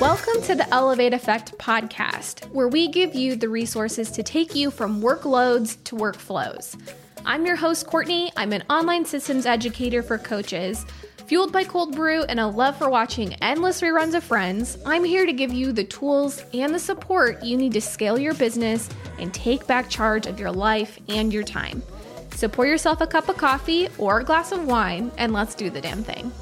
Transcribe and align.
Welcome 0.00 0.42
to 0.42 0.56
the 0.56 0.66
Elevate 0.72 1.14
Effect 1.14 1.56
podcast, 1.56 2.50
where 2.50 2.66
we 2.66 2.88
give 2.88 3.14
you 3.14 3.36
the 3.36 3.48
resources 3.48 4.10
to 4.10 4.24
take 4.24 4.56
you 4.56 4.72
from 4.72 5.00
workloads 5.00 5.76
to 5.84 5.94
workflows. 5.94 6.76
I'm 7.24 7.46
your 7.46 7.54
host, 7.54 7.86
Courtney. 7.86 8.32
I'm 8.36 8.52
an 8.52 8.64
online 8.68 9.04
systems 9.04 9.46
educator 9.46 10.02
for 10.02 10.18
coaches. 10.18 10.84
Fueled 11.26 11.52
by 11.52 11.62
cold 11.62 11.94
brew 11.94 12.24
and 12.24 12.40
a 12.40 12.46
love 12.48 12.76
for 12.76 12.90
watching 12.90 13.34
endless 13.34 13.82
reruns 13.82 14.14
of 14.14 14.24
Friends, 14.24 14.78
I'm 14.84 15.04
here 15.04 15.26
to 15.26 15.32
give 15.32 15.52
you 15.52 15.70
the 15.70 15.84
tools 15.84 16.42
and 16.52 16.74
the 16.74 16.80
support 16.80 17.44
you 17.44 17.56
need 17.56 17.74
to 17.74 17.80
scale 17.80 18.18
your 18.18 18.34
business 18.34 18.90
and 19.20 19.32
take 19.32 19.68
back 19.68 19.88
charge 19.88 20.26
of 20.26 20.40
your 20.40 20.50
life 20.50 20.98
and 21.08 21.32
your 21.32 21.44
time. 21.44 21.84
So 22.42 22.48
pour 22.48 22.66
yourself 22.66 23.00
a 23.00 23.06
cup 23.06 23.28
of 23.28 23.36
coffee 23.36 23.86
or 23.98 24.18
a 24.18 24.24
glass 24.24 24.50
of 24.50 24.66
wine 24.66 25.12
and 25.16 25.32
let's 25.32 25.54
do 25.54 25.70
the 25.70 25.80
damn 25.80 26.02
thing. 26.02 26.32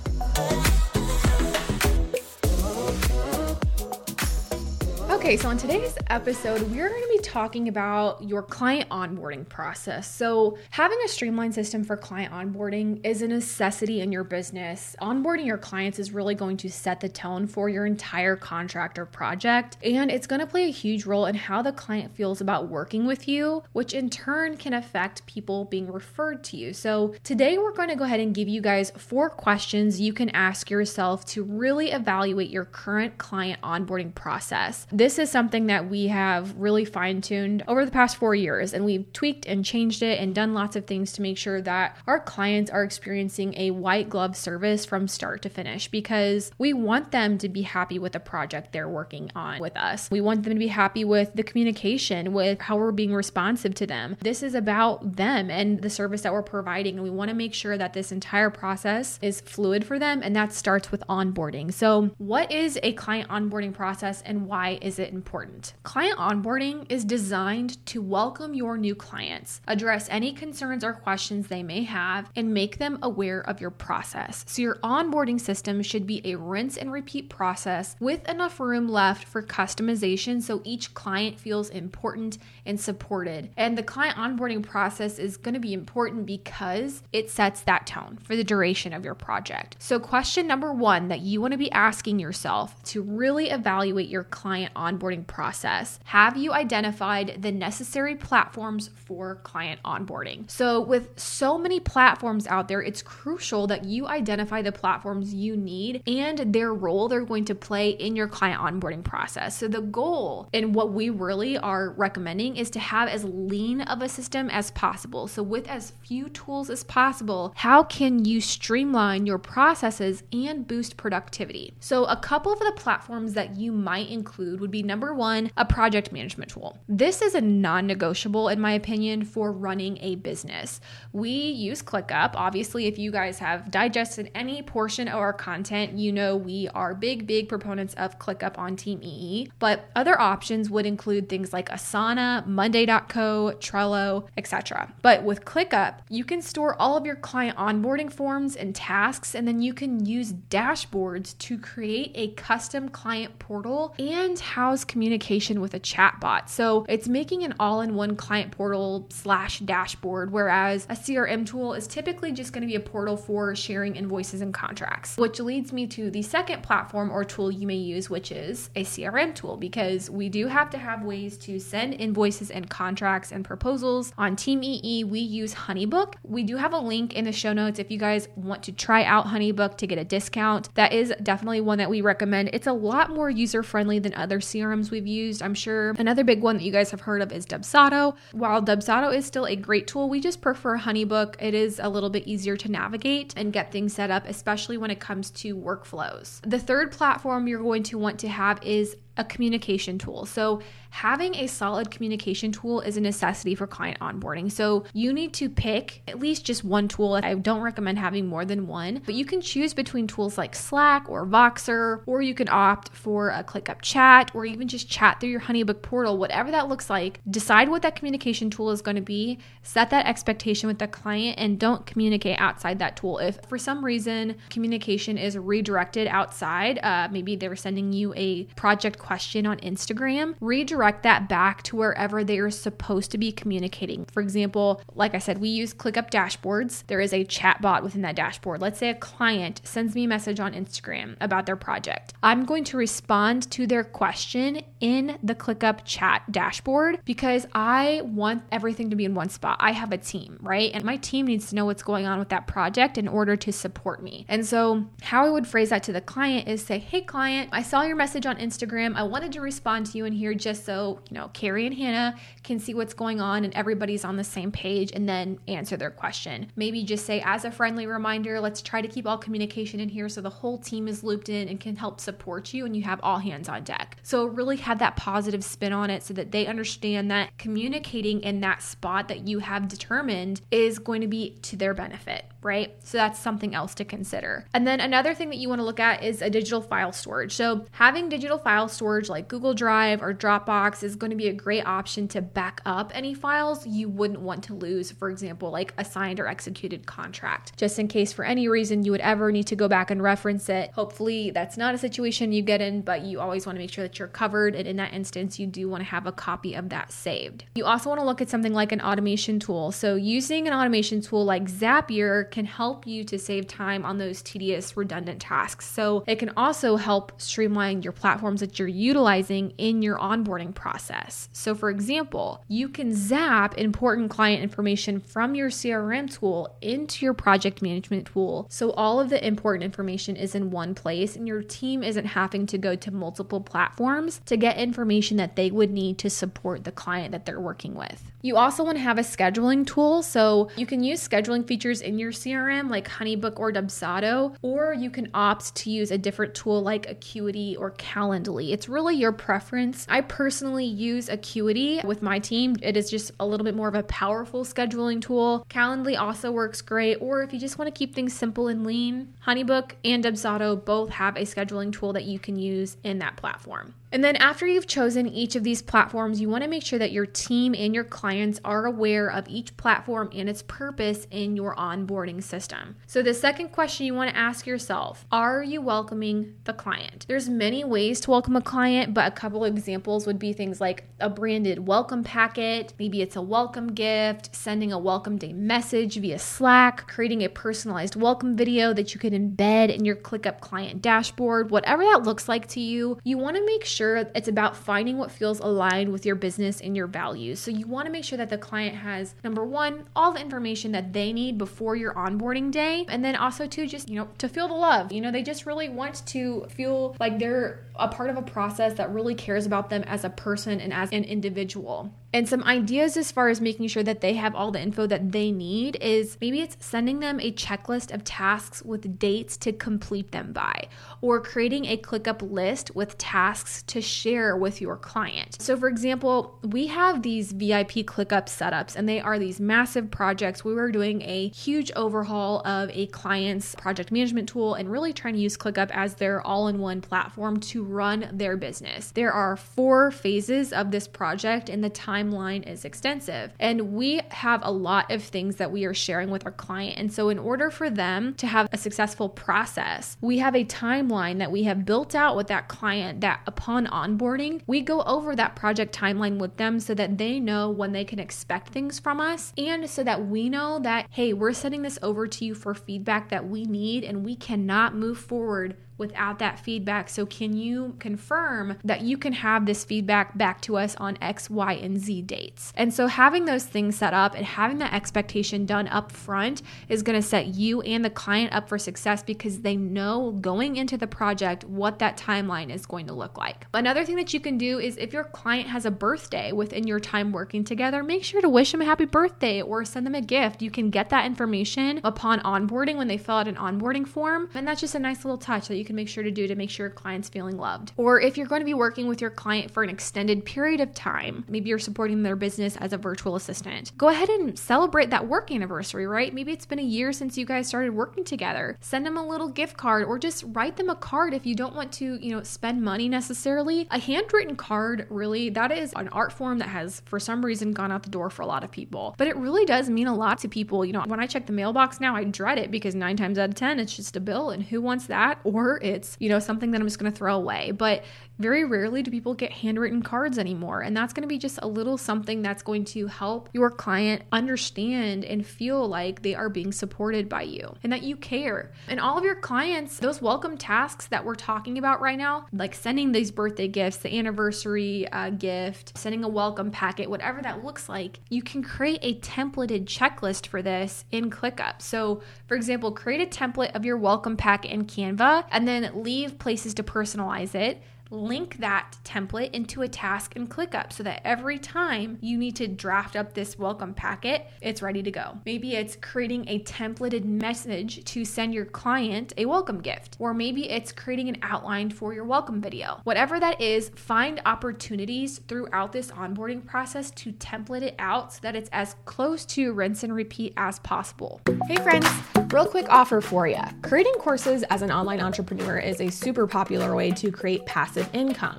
Okay, 5.31 5.37
so 5.37 5.49
on 5.49 5.57
today's 5.57 5.97
episode, 6.09 6.61
we're 6.73 6.89
going 6.89 7.03
to 7.03 7.09
be 7.17 7.23
talking 7.23 7.69
about 7.69 8.21
your 8.21 8.43
client 8.43 8.89
onboarding 8.89 9.49
process. 9.49 10.13
So, 10.13 10.59
having 10.71 10.99
a 11.05 11.09
streamlined 11.09 11.55
system 11.55 11.85
for 11.85 11.97
client 11.97 12.35
onboarding 12.35 12.99
is 13.07 13.23
a 13.23 13.29
necessity 13.29 14.01
in 14.01 14.11
your 14.11 14.25
business. 14.25 14.97
Onboarding 15.01 15.47
your 15.47 15.57
clients 15.57 16.01
is 16.01 16.11
really 16.11 16.35
going 16.35 16.57
to 16.57 16.69
set 16.69 16.99
the 16.99 17.09
tone 17.09 17.47
for 17.47 17.69
your 17.69 17.87
entire 17.87 18.35
contract 18.35 18.99
or 18.99 19.07
project, 19.07 19.77
and 19.85 20.11
it's 20.11 20.27
going 20.27 20.41
to 20.41 20.49
play 20.49 20.65
a 20.65 20.73
huge 20.73 21.07
role 21.07 21.27
in 21.27 21.37
how 21.37 21.63
the 21.63 21.71
client 21.71 22.13
feels 22.17 22.41
about 22.41 22.67
working 22.67 23.07
with 23.07 23.29
you, 23.29 23.63
which 23.71 23.95
in 23.95 24.11
turn 24.11 24.57
can 24.57 24.75
affect 24.75 25.25
people 25.27 25.65
being 25.67 25.93
referred 25.93 26.43
to 26.43 26.57
you. 26.57 26.73
So, 26.73 27.15
today 27.23 27.57
we're 27.57 27.71
going 27.71 27.91
to 27.91 27.95
go 27.95 28.03
ahead 28.03 28.19
and 28.19 28.35
give 28.35 28.49
you 28.49 28.61
guys 28.61 28.91
four 28.97 29.31
questions 29.31 30.01
you 30.01 30.13
can 30.13 30.31
ask 30.31 30.71
yourself 30.71 31.25
to 31.27 31.45
really 31.45 31.93
evaluate 31.93 32.51
your 32.51 32.65
current 32.65 33.17
client 33.19 33.61
onboarding 33.63 34.13
process. 34.13 34.89
This 34.91 35.20
is 35.21 35.31
something 35.31 35.67
that 35.67 35.89
we 35.89 36.09
have 36.09 36.57
really 36.57 36.85
fine 36.85 37.21
tuned 37.21 37.63
over 37.69 37.85
the 37.85 37.91
past 37.91 38.17
four 38.17 38.35
years, 38.35 38.75
and 38.75 38.85
we've 38.85 39.13
tweaked 39.13 39.47
and 39.47 39.65
changed 39.65 40.03
it 40.03 40.19
and 40.19 40.35
done 40.35 40.55
lots 40.55 40.75
of 40.75 40.87
things 40.87 41.13
to 41.13 41.23
make 41.23 41.39
sure 41.39 41.61
that 41.61 41.97
our 42.07 42.19
clients 42.19 42.71
are 42.71 42.83
experiencing 42.83 43.55
a 43.57 43.71
white 43.71 44.09
glove 44.09 44.37
service 44.37 44.85
from 44.85 45.07
start 45.07 45.43
to 45.43 45.49
finish 45.49 45.89
because 45.89 46.51
we 46.59 46.73
want 46.73 47.13
them 47.13 47.39
to 47.39 47.49
be 47.49 47.63
happy 47.63 47.99
with 47.99 48.13
the 48.13 48.21
project 48.21 48.73
they're 48.73 48.89
working 48.89 49.31
on 49.37 49.61
with 49.61 49.77
us. 49.77 50.11
We 50.11 50.21
want 50.21 50.43
them 50.43 50.55
to 50.55 50.59
be 50.59 50.69
happy 50.69 51.05
with 51.05 51.33
the 51.35 51.43
communication, 51.43 52.33
with 52.33 52.61
how 52.61 52.77
we're 52.77 52.93
being 52.93 53.15
responsive 53.15 53.75
to 53.77 53.87
them. 53.87 54.17
This 54.21 54.43
is 54.43 54.55
about 54.55 55.17
them 55.17 55.51
and 55.51 55.81
the 55.81 55.91
service 55.91 56.23
that 56.23 56.33
we're 56.33 56.43
providing, 56.43 56.95
and 56.95 57.03
we 57.03 57.11
want 57.11 57.29
to 57.29 57.35
make 57.35 57.55
sure 57.55 57.77
that 57.77 57.93
this 57.93 58.11
entire 58.11 58.51
process 58.51 59.19
is 59.23 59.41
fluid 59.43 59.85
for 59.85 59.99
them, 59.99 60.23
and 60.23 60.35
that 60.35 60.53
starts 60.53 60.91
with 60.91 61.03
onboarding. 61.09 61.73
So, 61.73 62.11
what 62.19 62.51
is 62.51 62.79
a 62.83 62.93
client 62.95 63.29
onboarding 63.29 63.75
process 63.75 64.23
and 64.23 64.47
why 64.47 64.79
is 64.81 64.99
it 64.99 65.10
important? 65.13 65.75
Client 65.83 66.19
onboarding 66.19 66.87
is 66.91 67.05
designed 67.05 67.85
to 67.87 68.01
welcome 68.01 68.55
your 68.55 68.79
new 68.79 68.95
clients, 68.95 69.61
address 69.67 70.09
any 70.11 70.33
concerns 70.33 70.85
or 70.85 70.93
questions 70.93 71.49
they 71.49 71.63
may 71.63 71.83
have, 71.83 72.31
and 72.37 72.55
make 72.55 72.79
them 72.79 72.99
aware 73.03 73.41
of 73.41 73.61
your 73.61 73.71
process. 73.71 74.45
So, 74.47 74.63
your 74.63 74.77
onboarding 74.77 75.41
system 75.41 75.83
should 75.83 76.07
be 76.07 76.21
a 76.25 76.37
rinse 76.37 76.77
and 76.77 76.93
repeat 76.93 77.29
process 77.29 77.97
with 78.01 78.29
enough 78.29 78.61
room 78.61 78.89
left 78.89 79.25
for 79.25 79.43
customization 79.43 80.43
so 80.43 80.61
each 80.65 80.95
client 80.95 81.41
feels 81.41 81.71
important 81.71 82.39
and 82.67 82.81
supported. 82.81 83.51
And 83.57 83.77
the 83.77 83.83
client 83.83 84.17
onboarding 84.17 84.63
process 84.63 85.19
is 85.19 85.37
going 85.37 85.55
to 85.55 85.61
be 85.61 85.73
important 85.73 86.27
because 86.27 87.03
it 87.13 87.31
sets 87.31 87.63
that 87.63 87.87
tone 87.87 88.19
for 88.23 88.37
the 88.37 88.45
duration 88.45 88.93
of 88.93 89.05
your 89.05 89.15
project. 89.15 89.77
So, 89.79 89.99
question 89.99 90.47
number 90.47 90.73
one 90.73 91.09
that 91.09 91.21
you 91.21 91.41
want 91.41 91.53
to 91.53 91.59
be 91.59 91.71
asking 91.73 92.19
yourself 92.19 92.83
to 92.85 93.03
really 93.03 93.51
evaluate 93.51 94.09
your 94.09 94.25
client 94.25 94.73
onboarding 94.75 94.90
onboarding 94.91 95.27
process? 95.27 95.99
Have 96.05 96.37
you 96.37 96.53
identified 96.53 97.39
the 97.41 97.53
necessary 97.53 98.15
platforms 98.17 98.91
for 98.95 99.37
client 99.37 99.81
onboarding? 99.85 100.51
So, 100.51 100.81
with 100.81 101.19
so 101.19 101.59
many 101.59 101.81
platforms 101.81 102.47
out 102.47 102.69
there, 102.69 102.83
it's 102.83 103.03
crucial 103.03 103.67
that 103.69 103.85
you 103.85 104.07
identify 104.07 104.63
the 104.63 104.73
platforms 104.73 105.35
you 105.35 105.57
need 105.57 106.03
and 106.07 106.53
their 106.53 106.73
role 106.75 107.09
they're 107.09 107.25
going 107.25 107.45
to 107.47 107.55
play 107.55 107.91
in 107.91 108.17
your 108.17 108.29
client 108.29 108.61
onboarding 108.61 109.05
process. 109.05 109.59
So, 109.59 109.69
the 109.69 109.81
goal 109.81 110.49
and 110.53 110.75
what 110.75 110.93
we 110.93 111.11
really 111.11 111.59
are 111.59 111.91
recommending 111.91 112.57
is 112.57 112.71
to 112.71 112.79
have 112.79 113.09
as 113.09 113.25
lean 113.25 113.81
of 113.83 114.03
a 114.03 114.09
system 114.09 114.51
as 114.51 114.71
possible. 114.73 115.29
So, 115.29 115.43
with 115.43 115.69
as 115.69 115.93
few 116.03 116.29
tools 116.29 116.71
as 116.71 116.85
possible, 116.85 117.53
how 117.57 117.83
can 117.83 118.25
you 118.25 118.41
streamline 118.41 119.27
your 119.27 119.39
processes 119.39 120.23
and 120.33 120.67
boost 120.67 120.97
productivity? 120.97 121.75
So, 121.81 122.05
a 122.05 122.17
couple 122.17 122.53
of 122.53 122.59
the 122.59 122.73
platforms 122.77 123.35
that 123.35 123.57
you 123.57 123.73
might 123.73 124.09
include 124.09 124.61
would 124.61 124.71
be 124.71 124.80
number 124.83 125.15
one, 125.15 125.51
a 125.57 125.65
project 125.65 126.13
management 126.13 126.51
tool. 126.51 126.79
This 126.89 127.23
is 127.23 127.35
a 127.35 127.41
non 127.41 127.87
negotiable, 127.87 128.49
in 128.49 128.61
my 128.61 128.73
opinion, 128.73 129.25
for 129.25 129.53
running 129.53 129.99
a 130.01 130.17
business. 130.17 130.81
We 131.13 131.31
use 131.31 131.83
ClickUp. 131.83 132.33
Obviously, 132.35 132.87
if 132.87 132.99
you 132.99 133.11
guys 133.11 133.39
have 133.39 133.71
digested 133.71 134.31
any 134.35 134.63
portion 134.63 135.09
of 135.09 135.15
our 135.15 135.33
content, 135.33 135.99
you 135.99 136.13
know 136.13 136.37
we 136.37 136.69
are 136.69 136.95
big, 136.95 137.27
big 137.27 137.49
proponents 137.49 137.95
of 137.95 138.19
ClickUp 138.19 138.59
on 138.59 138.77
Team 138.77 139.01
EE. 139.03 139.49
But 139.59 139.91
other 139.97 140.21
options 140.21 140.71
would 140.71 140.87
include 140.87 141.29
things 141.29 141.53
like 141.53 141.69
Asana, 141.69 142.47
Monday.co, 142.47 143.55
Trello, 143.59 144.27
etc. 144.37 144.93
But 145.03 145.25
with 145.25 145.45
ClickUp, 145.45 146.01
you 146.09 146.25
can 146.25 146.43
store 146.43 146.75
all 146.81 146.97
of 146.97 147.07
your 147.07 147.17
client 147.17 147.57
onboarding 147.57 148.13
forms 148.13 148.57
and 148.57 148.75
tasks, 148.75 149.35
and 149.35 149.47
then 149.47 149.61
you 149.61 149.75
can 149.75 150.05
use 150.05 150.33
dashboards 150.33 151.37
to 151.39 151.59
create 151.59 152.13
a 152.15 152.29
custom 152.35 152.89
client 152.89 153.39
portal 153.39 153.95
and 153.99 154.37
house 154.71 154.85
communication 154.85 155.61
with 155.61 155.75
a 155.75 155.81
chatbot. 155.81 156.49
So 156.49 156.87
it's 156.89 157.09
making 157.09 157.43
an 157.43 157.55
all 157.59 157.81
in 157.81 157.97
one 157.97 158.15
client 158.15 158.53
portal 158.53 159.09
slash 159.11 159.59
dashboard, 159.59 160.31
whereas 160.31 160.87
a 160.89 160.95
CRM 160.95 161.45
tool 161.45 161.75
is 161.75 161.89
typically 161.89 162.31
just 162.31 162.53
going 162.53 162.61
to 162.61 162.69
be 162.69 162.77
a 162.77 162.81
portal 162.81 163.17
for 163.17 163.57
sharing 163.57 163.97
invoices 163.97 164.41
and 164.43 164.55
contracts, 164.55 165.17
which 165.17 165.41
leads 165.41 165.73
me 165.73 165.89
to 165.89 166.09
the 166.09 166.23
second 166.23 166.63
platform 166.63 167.11
or 167.11 167.25
tool 167.25 167.51
you 167.51 167.67
may 167.67 167.75
use, 167.75 168.09
which 168.09 168.31
is 168.31 168.71
a 168.77 168.85
CRM 168.85 169.35
tool, 169.35 169.57
because 169.57 170.09
we 170.09 170.29
do 170.29 170.47
have 170.47 170.71
to 170.71 170.79
have 170.79 171.03
ways 171.03 171.37
to 171.39 171.59
send 171.59 171.95
invoices 171.95 172.53
and 172.53 172.71
contracts 172.71 173.33
and 173.33 173.45
proposals. 173.45 174.13
On 174.17 174.37
Team 174.37 174.63
EE, 174.63 175.03
we 175.03 175.19
use 175.19 175.53
Honeybook. 175.53 176.15
We 176.23 176.45
do 176.45 176.57
have 176.57 176.73
a 176.73 176.79
link 176.79 177.15
in 177.15 177.25
the 177.25 177.33
show 177.33 177.53
notes 177.53 177.81
if 177.81 177.91
you 177.91 177.99
guys 177.99 178.29
want 178.37 178.63
to 178.65 178.73
try 178.73 179.03
out 179.03 179.27
Honeybook 179.27 179.79
to 179.79 179.89
get 179.89 179.99
a 179.99 180.05
discount. 180.05 180.73
That 180.77 180.93
is 180.93 181.13
definitely 181.25 181.61
one 181.61 181.79
that 181.79 181.91
we 181.91 182.03
recommend. 182.03 182.51
It's 182.53 182.69
a 182.69 182.73
lot 182.73 183.11
more 183.11 183.29
user 183.29 183.65
friendly 183.65 183.99
than 183.99 184.15
other 184.15 184.39
CRM 184.39 184.60
CRMs 184.61 184.91
we've 184.91 185.07
used. 185.07 185.43
I'm 185.43 185.55
sure 185.55 185.91
another 185.99 186.25
big 186.25 186.43
one 186.43 186.57
that 186.59 186.65
you 186.65 186.73
guys 186.73 186.91
have 186.91 187.01
heard 187.01 187.23
of 187.23 187.33
is 187.33 187.47
Dubsado. 187.47 188.17
While 188.33 188.63
Dubsado 188.63 189.15
is 189.15 189.25
still 189.25 189.47
a 189.47 189.57
great 189.57 189.87
tool, 189.87 190.09
we 190.09 190.21
just 190.21 190.41
prefer 190.41 190.79
Honeybook. 190.79 191.37
It 191.41 191.55
is 191.55 191.81
a 191.83 191.89
little 191.89 192.11
bit 192.11 192.27
easier 192.27 192.57
to 192.59 192.71
navigate 192.71 193.33
and 193.37 193.53
get 193.53 193.73
things 193.73 193.95
set 193.95 194.11
up, 194.11 194.25
especially 194.27 194.77
when 194.77 194.91
it 194.91 195.01
comes 195.01 195.31
to 195.31 195.57
workflows. 195.57 196.41
The 196.43 196.59
third 196.59 196.93
platform 196.93 197.49
you're 197.49 197.63
going 197.63 197.83
to 197.85 197.99
want 197.99 198.21
to 198.21 198.29
have 198.29 198.63
is 198.63 198.97
a 199.21 199.25
communication 199.25 199.99
tool. 199.99 200.27
So, 200.27 200.61
having 200.93 201.37
a 201.37 201.47
solid 201.47 201.89
communication 201.89 202.51
tool 202.51 202.81
is 202.81 202.97
a 202.97 203.01
necessity 203.01 203.55
for 203.55 203.67
client 203.67 204.01
onboarding. 204.01 204.51
So, 204.51 204.85
you 204.93 205.13
need 205.13 205.33
to 205.35 205.49
pick 205.49 206.03
at 206.09 206.19
least 206.19 206.45
just 206.45 206.65
one 206.65 206.89
tool. 206.89 207.15
I 207.23 207.35
don't 207.35 207.61
recommend 207.61 207.99
having 207.99 208.27
more 208.27 208.45
than 208.45 208.67
one, 208.67 209.03
but 209.05 209.15
you 209.15 209.25
can 209.25 209.41
choose 209.41 209.75
between 209.75 210.07
tools 210.07 210.37
like 210.37 210.57
Slack 210.57 211.09
or 211.09 211.27
Voxer, 211.27 212.03
or 212.07 212.23
you 212.23 212.35
can 212.35 212.49
opt 212.49 212.89
for 212.97 213.31
a 213.31 213.45
ClickUp 213.45 213.83
chat, 213.83 214.31
or 214.35 214.45
even 214.45 214.67
just 214.67 214.89
chat 214.89 215.21
through 215.21 215.31
your 215.31 215.41
Honeybook 215.41 215.83
portal, 215.83 216.19
whatever 216.19 216.51
that 216.51 216.69
looks 216.69 216.91
like. 216.91 217.21
Decide 217.31 217.69
what 217.69 217.83
that 217.83 217.95
communication 217.95 218.51
tool 218.51 218.71
is 218.71 218.83
going 218.83 218.97
to 218.97 219.03
be, 219.03 219.39
set 219.63 219.91
that 219.91 220.07
expectation 220.07 220.67
with 220.67 220.79
the 220.79 220.89
client, 220.89 221.39
and 221.39 221.61
don't 221.61 221.85
communicate 221.87 222.41
outside 222.41 222.79
that 222.79 222.97
tool. 222.97 223.19
If 223.19 223.39
for 223.49 223.59
some 223.59 223.85
reason 223.85 224.37
communication 224.49 225.19
is 225.19 225.37
redirected 225.37 226.09
outside, 226.09 226.79
uh, 226.83 227.09
maybe 227.11 227.37
they 227.37 227.49
were 227.49 227.57
sending 227.57 227.93
you 227.93 228.15
a 228.17 228.45
project 228.57 228.99
question 229.11 229.45
on 229.45 229.57
Instagram, 229.57 230.37
redirect 230.41 231.03
that 231.03 231.29
back 231.29 231.65
to 231.65 231.75
wherever 231.75 232.23
they 232.23 232.39
are 232.39 232.49
supposed 232.49 233.11
to 233.11 233.19
be 233.19 233.33
communicating. 233.33 234.05
For 234.05 234.21
example, 234.21 234.81
like 234.95 235.17
I 235.17 235.19
said, 235.19 235.39
we 235.39 235.49
use 235.49 235.75
ClickUp 235.75 236.13
dashboards. 236.13 236.85
There 236.87 237.01
is 237.01 237.13
a 237.13 237.25
chat 237.25 237.61
bot 237.61 237.83
within 237.83 238.03
that 238.03 238.15
dashboard. 238.15 238.61
Let's 238.61 238.79
say 238.79 238.89
a 238.89 238.95
client 238.95 239.63
sends 239.65 239.97
me 239.97 240.05
a 240.05 240.09
message 240.09 240.39
on 240.39 240.53
Instagram 240.53 241.17
about 241.21 241.45
their 241.45 241.57
project. 241.57 242.15
I'm 242.23 242.45
going 242.45 242.63
to 242.63 242.77
respond 242.77 243.51
to 243.51 243.67
their 243.67 243.83
question 243.83 244.63
in 244.79 245.19
the 245.25 245.35
ClickUp 245.35 245.81
chat 245.85 246.31
dashboard 246.31 247.01
because 247.05 247.49
I 247.53 248.03
want 248.05 248.45
everything 248.53 248.91
to 248.91 248.97
be 248.97 249.07
in 249.07 249.17
one 249.17 249.29
spot. 249.29 249.57
I 249.59 249.73
have 249.73 249.91
a 249.91 249.99
team, 249.99 250.39
right? 250.41 250.71
And 250.73 250.85
my 250.85 250.99
team 250.99 251.27
needs 251.27 251.49
to 251.49 251.57
know 251.57 251.67
what's 251.67 251.83
going 251.83 252.07
on 252.07 252.21
with 252.21 252.29
that 252.29 252.47
project 252.47 252.97
in 252.97 253.09
order 253.09 253.35
to 253.35 253.53
support 253.53 254.05
me. 254.05 254.25
And 254.29 254.47
so, 254.47 254.87
how 255.03 255.27
I 255.27 255.31
would 255.31 255.49
phrase 255.49 255.71
that 255.71 255.83
to 255.83 255.93
the 255.93 256.01
client 256.01 256.47
is 256.47 256.65
say, 256.65 256.79
Hey, 256.79 257.01
client, 257.01 257.49
I 257.51 257.63
saw 257.63 257.83
your 257.83 257.97
message 257.97 258.25
on 258.25 258.37
Instagram 258.37 258.90
I 258.97 259.03
wanted 259.03 259.33
to 259.33 259.41
respond 259.41 259.87
to 259.87 259.99
you 259.99 260.05
in 260.05 260.13
here 260.13 260.35
just 260.35 260.65
so, 260.65 261.01
you 261.11 261.17
know, 261.17 261.29
Carrie 261.33 261.67
and 261.67 261.75
Hannah 261.75 262.17
can 262.43 262.59
see 262.59 262.75
what's 262.75 262.95
going 262.95 263.21
on 263.21 263.45
and 263.45 263.55
everybody's 263.55 264.05
on 264.05 264.17
the 264.17 264.25
same 264.25 264.53
page 264.53 264.93
and 264.93 265.09
then 265.09 265.39
answer 265.49 265.77
their 265.77 265.91
question. 265.91 266.51
Maybe 266.57 266.85
just 266.85 267.07
say, 267.07 267.23
as 267.25 267.45
a 267.45 267.51
friendly 267.51 267.87
reminder, 267.87 268.41
let's 268.41 268.63
try 268.63 268.81
to 268.81 268.89
keep 268.89 269.07
all 269.07 269.19
communication 269.19 269.81
in 269.81 269.89
here 269.89 270.09
so 270.09 270.21
the 270.21 270.31
whole 270.31 270.59
team 270.59 270.89
is 270.89 271.05
looped 271.05 271.29
in 271.29 271.49
and 271.49 271.61
can 271.61 271.77
help 271.77 272.01
support 272.01 272.53
you 272.53 272.65
and 272.65 272.77
you 272.77 272.83
have 272.83 273.01
all 273.03 273.19
hands 273.19 273.49
on 273.49 273.65
deck. 273.65 273.97
So 274.03 274.27
really 274.27 274.57
have 274.59 274.79
that 274.79 274.97
positive 274.97 275.45
spin 275.45 275.73
on 275.73 275.91
it 275.91 276.03
so 276.03 276.15
that 276.15 276.33
they 276.33 276.47
understand 276.47 277.11
that 277.11 277.37
communicating 277.39 278.21
in 278.23 278.41
that 278.41 278.63
spot 278.63 279.09
that 279.09 279.27
you 279.27 279.41
have 279.41 279.69
determined 279.69 280.41
is 280.51 280.79
going 280.79 281.01
to 281.01 281.09
be 281.09 281.39
to 281.43 281.57
their 281.57 281.75
benefit 281.75 282.25
right? 282.43 282.75
So 282.83 282.99
that's 282.99 283.19
something 283.19 283.55
else 283.55 283.75
to 283.77 283.85
consider. 283.85 284.47
And 284.55 284.67
then 284.67 284.81
another 284.81 285.15
thing 285.15 285.31
that 285.31 285.37
you 285.37 285.49
want 285.49 285.61
to 285.61 285.65
look 285.65 285.81
at 285.81 286.03
is 286.03 286.23
a 286.23 286.31
digital 286.31 286.61
file 286.61 286.93
storage. 286.93 287.35
So 287.35 287.67
having 287.73 288.09
digital 288.09 288.39
file 288.39 288.69
storage 288.69 288.80
like 288.81 289.29
Google 289.29 289.55
Drive 289.55 290.03
or 290.03 290.15
Dropbox 290.15 290.83
is 290.83 290.97
going 290.97 291.11
to 291.11 291.17
be 291.17 291.29
a 291.29 291.33
great 291.33 291.67
option 291.67 292.09
to 292.09 292.23
back 292.23 292.61
up 292.65 292.93
any 292.95 293.15
files 293.15 293.67
you 293.67 293.89
wouldn't 293.89 294.21
want 294.21 294.45
to 294.45 294.55
lose, 294.55 294.91
for 294.91 295.11
example, 295.11 295.51
like 295.51 295.75
a 295.77 295.85
signed 295.85 296.21
or 296.21 296.27
executed 296.27 296.87
contract, 296.87 297.57
just 297.57 297.79
in 297.79 297.89
case 297.89 298.13
for 298.13 298.25
any 298.25 298.49
reason 298.49 298.85
you 298.85 298.93
would 298.93 299.01
ever 299.01 299.31
need 299.31 299.47
to 299.49 299.57
go 299.57 299.69
back 299.69 299.91
and 299.91 300.03
reference 300.03 300.49
it. 300.49 300.71
Hopefully, 300.73 301.31
that's 301.31 301.57
not 301.57 301.75
a 301.75 301.79
situation 301.79 302.33
you 302.33 302.43
get 302.43 302.61
in, 302.61 302.83
but 302.83 303.03
you 303.03 303.21
always 303.21 303.47
want 303.47 303.57
to 303.57 303.61
make 303.61 303.73
sure 303.73 303.85
that 303.85 303.99
you're 303.99 304.09
covered. 304.09 304.55
And 304.55 304.67
in 304.67 304.77
that 304.77 304.95
instance, 304.95 305.39
you 305.39 305.47
do 305.47 305.69
want 305.69 305.83
to 305.83 305.91
have 305.91 306.07
a 306.07 306.13
copy 306.13 306.55
of 306.55 306.69
that 306.71 306.93
saved. 306.93 307.45
You 307.55 307.65
also 307.65 307.91
want 307.91 308.01
to 308.01 308.07
look 308.07 308.21
at 308.21 308.29
something 308.29 308.53
like 308.53 308.73
an 308.73 308.81
automation 308.81 309.39
tool. 309.39 309.73
So 309.73 309.95
using 309.95 310.47
an 310.47 310.55
automation 310.55 311.01
tool 311.01 311.25
like 311.25 311.45
Zapier 311.51 312.31
can 312.31 312.45
help 312.45 312.87
you 312.87 313.05
to 313.05 313.19
save 313.19 313.47
time 313.47 313.85
on 313.85 313.99
those 313.99 314.23
tedious, 314.23 314.77
redundant 314.77 315.21
tasks. 315.21 315.67
So 315.67 316.05
it 316.07 316.19
can 316.19 316.31
also 316.37 316.77
help 316.77 317.21
streamline 317.21 317.83
your 317.83 317.93
platforms 317.93 318.41
that 318.41 318.59
you're 318.59 318.69
utilizing 318.71 319.53
in 319.59 319.83
your 319.83 319.99
onboarding 319.99 320.55
process. 320.55 321.29
So, 321.33 321.55
for 321.55 321.71
example, 321.71 322.45
you 322.49 322.69
can 322.69 322.95
zap 322.95 323.59
important 323.59 324.11
client 324.11 324.43
information 324.43 325.01
from 325.01 325.35
your 325.35 325.51
CRM 325.51 326.13
tool 326.13 326.57
into 326.61 327.05
your 327.05 327.15
project 327.15 327.63
management 327.63 328.07
tool. 328.07 328.47
So, 328.49 328.71
all 328.73 329.01
of 329.01 329.11
the 329.11 329.25
important 329.27 329.65
information 329.65 330.17
is 330.17 330.35
in 330.35 330.51
one 330.51 330.75
place 330.75 331.17
and 331.17 331.27
your 331.27 331.43
team 331.43 331.83
isn't 331.83 332.07
having 332.07 332.47
to 332.47 332.59
go 332.59 332.75
to 332.77 332.91
multiple 332.91 333.41
platforms 333.41 334.21
to 334.27 334.37
get 334.37 334.57
information 334.57 335.17
that 335.19 335.37
they 335.37 335.51
would 335.51 335.71
need 335.71 335.99
to 335.99 336.11
support 336.11 336.65
the 336.65 336.73
client 336.73 337.13
that 337.13 337.27
they're 337.27 337.41
working 337.41 337.75
with. 337.75 338.11
You 338.23 338.37
also 338.37 338.65
want 338.65 338.77
to 338.77 338.83
have 338.83 338.99
a 338.99 339.03
scheduling 339.03 339.67
tool. 339.67 340.03
So, 340.03 340.51
you 340.57 340.67
can 340.67 340.83
use 340.85 341.07
scheduling 341.07 341.47
features 341.47 341.81
in 341.81 341.99
your 341.99 342.13
CRM 342.13 342.69
like 342.69 342.89
Honeybook 342.89 343.39
or 343.39 343.53
Dubsado, 343.53 344.37
or 344.43 344.75
you 344.75 344.91
can 344.91 345.11
opt 345.15 345.55
to 345.57 345.71
use 345.71 345.91
a 345.91 345.99
different 345.99 346.35
tool 346.35 346.61
like 346.61 346.89
Acuity 346.91 347.57
or 347.57 347.71
Calendly. 347.73 348.53
It's 348.53 348.69
really 348.69 348.97
your 348.97 349.13
preference. 349.13 349.87
I 349.89 350.03
personally 350.03 350.67
use 350.67 351.09
Acuity 351.09 351.81
with 351.85 352.03
my 352.03 352.19
team. 352.19 352.57
It 352.63 352.77
is 352.77 352.91
just 352.91 353.13
a 353.21 353.27
little 353.27 353.45
bit 353.45 353.55
more 353.55 353.69
of 353.69 353.75
a 353.75 353.83
powerful 353.85 354.45
scheduling 354.45 355.01
tool. 355.01 355.47
Calendly 355.49 355.99
also 355.99 356.31
works 356.31 356.61
great, 356.61 356.97
or 356.97 357.23
if 357.23 357.33
you 357.33 357.39
just 357.39 357.59
want 357.59 357.75
to 357.75 357.79
keep 357.79 357.95
things 357.95 358.13
simple 358.13 358.49
and 358.49 358.65
lean, 358.67 359.15
Honeybook 359.27 359.73
and 359.85 360.05
Dubsado 360.05 360.63
both 360.63 360.91
have 360.91 361.17
a 361.17 361.21
scheduling 361.21 361.73
tool 361.73 361.93
that 361.95 362.05
you 362.05 362.19
can 362.19 362.37
use 362.37 362.77
in 362.85 362.99
that 362.99 363.17
platform. 363.17 363.75
And 363.93 364.05
then 364.05 364.15
after 364.17 364.47
you've 364.47 364.69
chosen 364.69 365.09
each 365.09 365.35
of 365.35 365.43
these 365.43 365.63
platforms, 365.63 366.21
you 366.21 366.29
want 366.29 366.45
to 366.45 366.51
make 366.51 366.63
sure 366.63 366.79
that 366.79 366.93
your 366.93 367.07
team 367.07 367.57
and 367.59 367.75
your 367.75 367.83
clients 367.83 368.39
are 368.45 368.67
aware 368.67 369.09
of 369.11 369.29
each 369.29 369.57
platform 369.57 370.11
and 370.15 370.29
its 370.29 370.43
purpose 370.43 371.09
in 371.11 371.35
your 371.35 371.57
onboarding 371.57 372.23
system. 372.23 372.77
So 372.87 373.03
the 373.03 373.15
second 373.15 373.49
question 373.49 373.87
you 373.87 373.95
want 373.95 374.11
to 374.11 374.17
ask 374.17 374.47
yourself, 374.47 375.05
are 375.11 375.43
you 375.43 375.61
welcoming 375.61 376.37
the 376.45 376.53
client? 376.53 377.05
There's 377.09 377.29
many 377.29 377.65
ways 377.65 378.01
to 378.03 378.13
welcome 378.13 378.37
a 378.37 378.43
client, 378.43 378.95
but 378.95 379.09
a 379.09 379.15
couple 379.15 379.45
examples 379.45 380.07
would 380.07 380.21
be 380.21 380.33
things 380.33 380.61
like 380.61 380.85
a 381.01 381.11
branded 381.11 381.67
welcome 381.67 382.05
packet, 382.05 382.75
maybe 382.79 383.03
it's 383.03 383.17
a 383.17 383.23
welcome 383.23 383.73
gift, 383.75 384.37
sending 384.37 384.73
a 384.73 384.79
welcome 384.79 385.19
day 385.19 385.33
message 385.33 385.97
via 385.97 386.19
Slack, 386.21 386.87
creating 386.87 387.25
a 387.25 387.29
personalized 387.29 387.97
welcome 387.97 388.37
video 388.37 388.73
that 388.73 388.95
you 388.95 389.01
could 389.01 389.15
embed 389.15 389.75
in 389.75 389.85
your 389.85 389.97
ClickUp 389.97 390.39
client 390.39 390.81
dashboard, 390.81 391.51
whatever 391.51 391.83
that 391.83 392.05
looks 392.05 392.29
like 392.29 392.47
to 392.49 392.61
you. 392.61 392.97
You 393.03 393.19
want 393.19 393.37
to 393.37 393.45
make 393.45 393.65
sure 393.65 393.80
sure 393.81 393.97
it's 394.15 394.29
about 394.29 394.55
finding 394.55 394.99
what 394.99 395.11
feels 395.11 395.41
aligned 395.41 395.91
with 395.91 396.05
your 396.05 396.15
business 396.15 396.61
and 396.61 396.77
your 396.77 396.87
values. 396.87 397.41
So 397.41 397.51
you 397.51 397.67
want 397.67 397.87
to 397.87 397.93
make 397.93 398.05
sure 398.05 398.19
that 398.19 398.29
the 398.29 398.37
client 398.37 398.77
has 398.77 399.15
number 399.25 399.43
one, 399.43 399.85
all 399.97 400.13
the 400.13 400.21
information 400.21 400.73
that 400.73 400.93
they 400.93 401.15
need 401.15 401.39
before 401.39 401.77
your 401.77 401.95
onboarding 401.95 402.51
day. 402.51 402.85
And 402.89 403.03
then 403.03 403.17
also 403.17 403.47
to 403.47 403.67
just, 403.67 403.89
you 403.89 403.97
know, 403.97 404.09
to 404.19 404.29
feel 404.29 404.49
the 404.49 404.55
love. 404.55 404.93
You 404.93 405.01
know, 405.01 405.11
they 405.11 405.23
just 405.23 405.47
really 405.47 405.71
want 405.71 406.05
to 406.09 406.47
feel 406.51 406.95
like 407.01 407.19
they're 407.19 407.65
a 407.75 407.89
part 407.89 408.11
of 408.11 408.19
a 408.19 408.23
process 408.23 408.75
that 408.75 408.93
really 408.93 409.15
cares 409.15 409.47
about 409.47 409.71
them 409.71 409.83
as 409.85 410.05
a 410.05 410.11
person 410.11 410.61
and 410.61 410.75
as 410.75 410.91
an 410.93 411.05
individual. 411.05 411.91
And 412.13 412.29
some 412.29 412.43
ideas 412.43 412.97
as 412.97 413.13
far 413.13 413.29
as 413.29 413.41
making 413.41 413.69
sure 413.69 413.85
that 413.85 414.01
they 414.01 414.15
have 414.15 414.35
all 414.35 414.51
the 414.51 414.61
info 414.61 414.87
that 414.89 415.13
they 415.13 415.31
need 415.31 415.77
is 415.81 416.19
maybe 416.21 416.41
it's 416.41 416.57
sending 416.59 416.99
them 416.99 417.21
a 417.21 417.31
checklist 417.31 417.95
of 417.95 418.03
tasks 418.03 418.63
with 418.63 418.99
dates 418.99 419.37
to 419.39 419.53
complete 419.53 420.11
them 420.11 420.33
by, 420.33 420.65
or 421.01 421.21
creating 421.21 421.67
a 421.67 421.77
ClickUp 421.77 422.29
list 422.29 422.75
with 422.75 422.99
tasks 422.99 423.63
to 423.63 423.81
share 423.81 424.37
with 424.37 424.61
your 424.61 424.77
client. 424.77 425.41
So, 425.41 425.57
for 425.57 425.69
example, 425.69 426.39
we 426.43 426.67
have 426.67 427.03
these 427.03 427.31
VIP 427.31 427.87
ClickUp 427.87 428.27
setups, 428.27 428.75
and 428.75 428.89
they 428.89 429.01
are 429.01 429.19
these 429.19 429.39
massive 429.39 429.91
projects. 429.91 430.45
We 430.45 430.55
were 430.55 430.73
doing 430.73 431.03
a 431.03 431.29
huge 431.29 431.71
overhaul 431.77 432.41
of 432.45 432.71
a 432.73 432.87
client's 432.87 433.55
project 433.55 433.93
management 433.93 434.29
tool 434.29 434.55
and 434.55 434.71
really 434.71 434.93
trying 434.93 435.15
to 435.15 435.21
use 435.21 435.37
ClickUp 435.37 435.71
as 435.71 435.95
their 435.95 436.21
all 436.27 436.49
in 436.49 436.59
one 436.59 436.81
platform 436.81 437.39
to 437.41 437.63
run 437.63 438.09
their 438.13 438.37
business. 438.37 438.91
There 438.91 439.13
are 439.13 439.37
four 439.37 439.93
phases 439.93 440.53
of 440.53 440.73
this 440.73 440.89
project, 440.89 441.49
and 441.49 441.63
the 441.63 441.71
timeline 442.01 442.47
is 442.47 442.65
extensive. 442.65 443.33
And 443.39 443.73
we 443.73 444.01
have 444.11 444.41
a 444.43 444.51
lot 444.51 444.91
of 444.91 445.03
things 445.03 445.37
that 445.37 445.51
we 445.51 445.65
are 445.65 445.75
sharing 445.75 446.11
with 446.11 446.25
our 446.25 446.33
client. 446.33 446.79
And 446.79 446.93
so, 446.93 447.09
in 447.09 447.19
order 447.19 447.51
for 447.51 447.71
them 447.71 448.15
to 448.15 448.27
have 448.27 448.49
a 448.53 448.59
successful 448.59 449.09
process, 449.09 449.97
we 450.01 450.19
have 450.19 450.35
a 450.35 450.45
timeline 450.45 451.19
that 451.19 451.31
we 451.31 451.45
have 451.45 451.65
built 451.65 451.95
out 451.95 452.17
with 452.17 452.29
that 452.29 452.49
client 452.49 453.01
that 453.01 453.21
upon 453.27 453.67
onboarding, 453.67 454.43
we 454.47 454.61
go 454.61 454.83
over 454.83 455.15
that 455.17 455.37
project 455.37 455.77
timeline 455.77 456.19
with 456.19 456.37
them 456.37 456.61
so 456.61 456.75
that 456.75 456.99
they 456.99 457.21
know 457.21 457.51
when 457.51 457.73
they 457.73 457.85
can 457.85 457.99
expect 457.99 458.49
things 458.49 458.79
from 458.79 459.01
us 459.01 459.33
and 459.37 459.69
so 459.69 459.83
that 459.85 460.07
we 460.07 460.29
know 460.29 460.59
that, 460.61 460.87
hey, 460.91 461.13
we're 461.13 461.33
sending 461.33 461.63
this 461.63 461.79
over 461.83 462.07
to 462.07 462.25
you 462.25 462.35
for 462.35 462.55
feedback 462.55 463.09
that 463.11 463.29
we 463.29 463.45
need 463.45 463.85
and 463.85 464.05
we 464.05 464.17
cannot 464.17 464.75
move 464.75 464.99
forward 464.99 465.57
without 465.81 466.21
that 466.21 466.39
feedback. 466.39 466.89
So, 466.89 467.05
can 467.05 467.37
you 467.37 467.75
confirm 467.81 468.59
that 468.63 468.83
you 468.83 468.97
can 468.97 469.15
have 469.15 469.47
this 469.47 469.65
feedback 469.65 470.17
back 470.17 470.41
to 470.43 470.57
us 470.57 470.77
on 470.77 470.97
X, 471.03 471.29
Y, 471.29 471.55
and 471.55 471.79
Z 471.81 472.03
dates? 472.03 472.53
And 472.55 472.73
so, 472.73 472.87
having 472.87 473.25
those 473.25 473.45
things 473.45 473.77
set 473.77 473.93
up 473.93 474.15
and 474.15 474.25
having 474.25 474.59
that 474.59 474.73
expectation 474.73 475.47
done 475.47 475.67
up 475.67 475.91
front 475.91 476.43
is 476.69 476.83
going 476.83 477.01
to 477.01 477.07
set 477.07 477.35
you 477.35 477.63
and 477.63 477.85
the 477.85 477.91
client 477.91 478.33
up 478.33 478.49
for 478.49 478.59
success 478.59 479.03
because 479.03 479.41
they 479.41 479.57
know 479.57 480.13
going 480.21 480.57
into 480.57 480.77
the 480.77 480.87
project 480.87 481.45
what 481.45 481.79
that 481.81 481.97
timeline 481.97 482.55
is 482.55 482.67
going 482.67 482.87
to 482.87 482.93
look 482.93 483.19
like. 483.19 483.47
Another 483.55 483.85
thing 483.85 483.97
that 483.97 484.15
you 484.15 484.21
can 484.21 484.39
do 484.39 484.59
is 484.59 484.77
if 484.77 484.93
your 484.93 485.05
client 485.05 485.49
has 485.49 485.65
a 485.65 485.71
birthday 485.71 486.33
within 486.33 486.67
your 486.67 486.79
time 486.79 487.11
working 487.11 487.43
together, 487.43 487.83
make 487.83 488.05
sure 488.05 488.21
to 488.21 488.29
wish 488.29 488.53
them 488.53 488.61
a 488.61 488.65
happy 488.65 488.85
birthday 488.85 489.41
or 489.41 489.65
send 489.65 489.87
them 489.87 489.95
a 489.95 490.03
gift. 490.03 490.43
You 490.43 490.51
can 490.51 490.71
get 490.71 490.91
that 490.91 491.07
information 491.07 491.81
upon 491.83 492.21
onboarding 492.21 492.77
when 492.77 492.89
they 492.89 492.99
fill 492.99 493.17
out 493.17 493.29
an 493.29 493.37
onboarding 493.37 493.87
form. 493.87 494.29
And 494.35 494.47
that's 494.47 494.61
just 494.61 494.75
a 494.75 494.79
nice 494.79 495.05
little 495.05 495.19
touch 495.19 495.49
that 495.49 495.57
you 495.57 495.65
can 495.71 495.77
make 495.77 495.89
sure 495.89 496.03
to 496.03 496.11
do 496.11 496.27
to 496.27 496.35
make 496.35 496.51
sure 496.51 496.67
your 496.67 496.75
client's 496.75 497.09
feeling 497.09 497.39
loved. 497.39 497.73
Or 497.77 498.01
if 498.01 498.17
you're 498.17 498.27
going 498.27 498.41
to 498.41 498.47
be 498.47 498.55
working 498.55 498.89
with 498.89 499.01
your 499.01 499.11
client 499.11 499.53
for 499.53 499.63
an 499.63 499.71
extended 499.71 500.25
period 500.25 500.61
of 500.61 500.75
time, 500.75 501.25
maybe 501.29 501.49
you're 501.49 501.61
supporting 501.61 502.03
their 502.03 502.17
business 502.17 502.57
as 502.57 502.73
a 502.73 502.77
virtual 502.77 503.15
assistant, 503.15 503.71
go 503.79 503.89
ahead 503.89 504.09
and 504.09 504.37
celebrate 504.37 504.91
that 504.91 505.07
work 505.07 505.31
anniversary, 505.31 505.87
right? 505.87 506.13
Maybe 506.13 506.33
it's 506.33 506.45
been 506.45 506.59
a 506.59 506.63
year 506.63 506.93
since 506.93 507.17
you 507.17 507.25
guys 507.25 507.47
started 507.47 507.73
working 507.73 508.03
together. 508.03 508.59
Send 508.61 508.85
them 508.85 508.97
a 508.97 509.07
little 509.07 509.29
gift 509.29 509.57
card 509.57 509.85
or 509.85 509.97
just 509.97 510.25
write 510.29 510.57
them 510.57 510.71
a 510.71 510.75
card 510.75 511.15
if 511.15 511.25
you 511.25 511.37
don't 511.37 511.55
want 511.55 511.71
to, 511.75 512.05
you 512.05 512.11
know, 512.11 512.25
spend 512.25 512.61
money 512.61 512.89
necessarily. 512.89 513.69
A 513.71 513.79
handwritten 513.79 514.35
card, 514.35 514.89
really, 514.91 515.31
that 515.31 515.53
is 515.53 515.73
an 515.75 515.89
art 515.89 516.13
form 516.13 516.39
that 516.39 516.49
has, 516.49 516.83
for 516.87 516.99
some 516.99 517.25
reason, 517.25 517.53
gone 517.53 517.71
out 517.71 517.85
the 517.85 517.91
door 517.91 518.11
for 518.11 518.23
a 518.23 518.27
lot 518.27 518.43
of 518.43 518.51
people. 518.51 518.97
But 518.99 519.07
it 519.07 519.17
really 519.17 519.45
does 519.45 519.71
mean 519.71 519.87
a 519.87 519.95
lot 519.95 520.19
to 520.19 520.29
people. 520.29 520.65
You 520.65 520.73
know, 520.73 520.83
when 520.87 520.99
I 520.99 521.07
check 521.07 521.27
the 521.27 521.33
mailbox 521.33 521.81
now, 521.81 521.95
I 521.95 522.03
dread 522.03 522.39
it 522.39 522.51
because 522.51 522.75
nine 522.75 522.97
times 522.97 523.19
out 523.19 523.29
of 523.29 523.37
10, 523.37 523.61
it's 523.61 523.77
just 523.77 523.97
a 523.97 524.01
bill, 524.01 524.31
and 524.31 524.43
who 524.43 524.61
wants 524.61 524.87
that? 524.87 525.21
Or 525.23 525.60
it's, 525.63 525.97
you 526.01 526.09
know, 526.09 526.19
something 526.19 526.51
that 526.51 526.61
I'm 526.61 526.67
just 526.67 526.79
going 526.79 526.91
to 526.91 526.97
throw 526.97 527.17
away. 527.17 527.51
But 527.53 527.85
very 528.21 528.45
rarely 528.45 528.83
do 528.83 528.91
people 528.91 529.15
get 529.15 529.33
handwritten 529.33 529.83
cards 529.83 530.19
anymore. 530.19 530.61
And 530.61 530.77
that's 530.77 530.93
going 530.93 531.03
to 531.03 531.09
be 531.09 531.19
just 531.19 531.39
a 531.43 531.49
little 531.49 531.79
something 531.79 532.21
that's 532.23 532.43
going 532.43 532.65
to 532.67 532.87
help 532.87 533.31
your 533.33 533.51
client 533.51 534.03
understand 534.13 535.05
and 535.05 535.27
feel 535.27 535.67
like 535.67 536.03
they 536.03 536.15
are 536.15 536.29
being 536.29 536.53
supported 536.53 537.09
by 537.09 537.23
you 537.23 537.57
and 537.63 537.73
that 537.73 537.83
you 537.83 537.97
care. 537.97 538.53
And 538.69 538.79
all 538.79 538.99
of 538.99 539.05
your 539.05 539.15
clients, 539.15 539.79
those 539.79 540.03
welcome 540.03 540.37
tasks 540.37 540.87
that 540.89 541.05
we're 541.05 541.15
talking 541.15 541.57
about 541.57 541.81
right 541.81 541.97
now, 541.97 542.27
like 542.33 542.55
sending 542.55 542.93
these 542.93 543.11
birthday 543.11 543.49
gifts, 543.49 543.79
the 543.79 543.99
anniversary 543.99 544.87
uh, 544.93 545.11
gift, 545.11 545.77
sending 545.79 546.05
a 546.05 546.09
welcome 546.09 546.51
packet, 546.51 546.91
whatever 546.91 547.23
that 547.23 547.43
looks 547.43 547.69
like, 547.69 548.01
you 548.11 548.23
can 548.23 548.43
create 548.43 548.81
a 548.83 548.99
templated 549.01 549.65
checklist 549.65 550.27
for 550.27 550.43
this 550.43 550.85
in 550.91 551.11
ClickUp. 551.11 551.63
So, 551.63 552.03
for 552.27 552.37
example, 552.37 552.71
create 552.73 553.01
a 553.01 553.07
template 553.07 553.55
of 553.55 553.65
your 553.65 553.79
welcome 553.79 554.17
packet 554.17 554.51
in 554.51 554.67
Canva 554.67 555.25
and 555.31 555.49
then 555.49 555.83
leave 555.83 556.19
places 556.19 556.53
to 556.55 556.63
personalize 556.63 557.35
it 557.35 557.63
link 557.91 558.39
that 558.39 558.77
template 558.85 559.33
into 559.33 559.63
a 559.63 559.69
task 559.69 560.17
in 560.17 560.27
ClickUp 560.27 560.73
so 560.73 560.83
that 560.83 561.03
every 561.05 561.39
time 561.39 561.99
you 562.01 562.17
need 562.17 562.37
to 562.37 562.47
draft 562.47 562.97
up 562.97 563.13
this 563.13 563.39
welcome 563.39 563.75
packet, 563.75 564.27
it's 564.41 564.63
ready 564.63 564.83
to 564.83 564.91
go. 564.91 565.19
Maybe 565.27 565.57
it's 565.57 565.77
creating 565.77 566.29
a 566.29 566.41
templated 566.41 567.05
message 567.05 567.85
to 567.85 568.05
send 568.05 568.33
your 568.33 568.45
client 568.45 569.13
a 569.19 569.27
welcome 569.27 569.61
gift, 569.61 569.97
or 569.99 570.15
maybe 570.15 570.49
it's 570.49 570.73
creating 570.73 571.09
an 571.09 571.19
outline 571.23 571.71
for 571.71 571.93
your 571.93 572.05
welcome 572.05 572.41
video. 572.41 572.81
Whatever 572.85 573.19
that 573.21 573.41
is, 573.41 573.71
find 573.71 574.21
opportunities 574.25 575.19
throughout 575.29 575.73
this 575.73 575.91
onboarding 575.91 576.45
process 576.47 576.91
to 576.93 577.13
template 577.13 577.63
it 577.63 577.75
out 577.79 578.13
so 578.13 578.21
that 578.23 578.37
it's 578.37 578.51
as 578.53 578.77
close 578.85 579.25
to 579.27 579.53
rinse 579.53 579.83
and 579.83 579.95
repeat 579.95 580.33
as 580.37 580.59
possible. 580.61 581.21
Hey, 581.49 581.57
friends, 581.57 581.87
real 582.33 582.47
quick 582.47 582.69
offer 582.69 583.01
for 583.01 583.27
you. 583.27 583.41
Creating 583.63 583.95
courses 583.95 584.45
as 584.45 584.63
an 584.63 584.71
online 584.71 585.01
entrepreneur 585.01 585.59
is 585.59 585.81
a 585.81 585.91
super 585.91 586.27
popular 586.27 586.75
way 586.75 586.91
to 586.93 587.11
create 587.11 587.45
passive 587.45 587.89
income, 587.93 588.39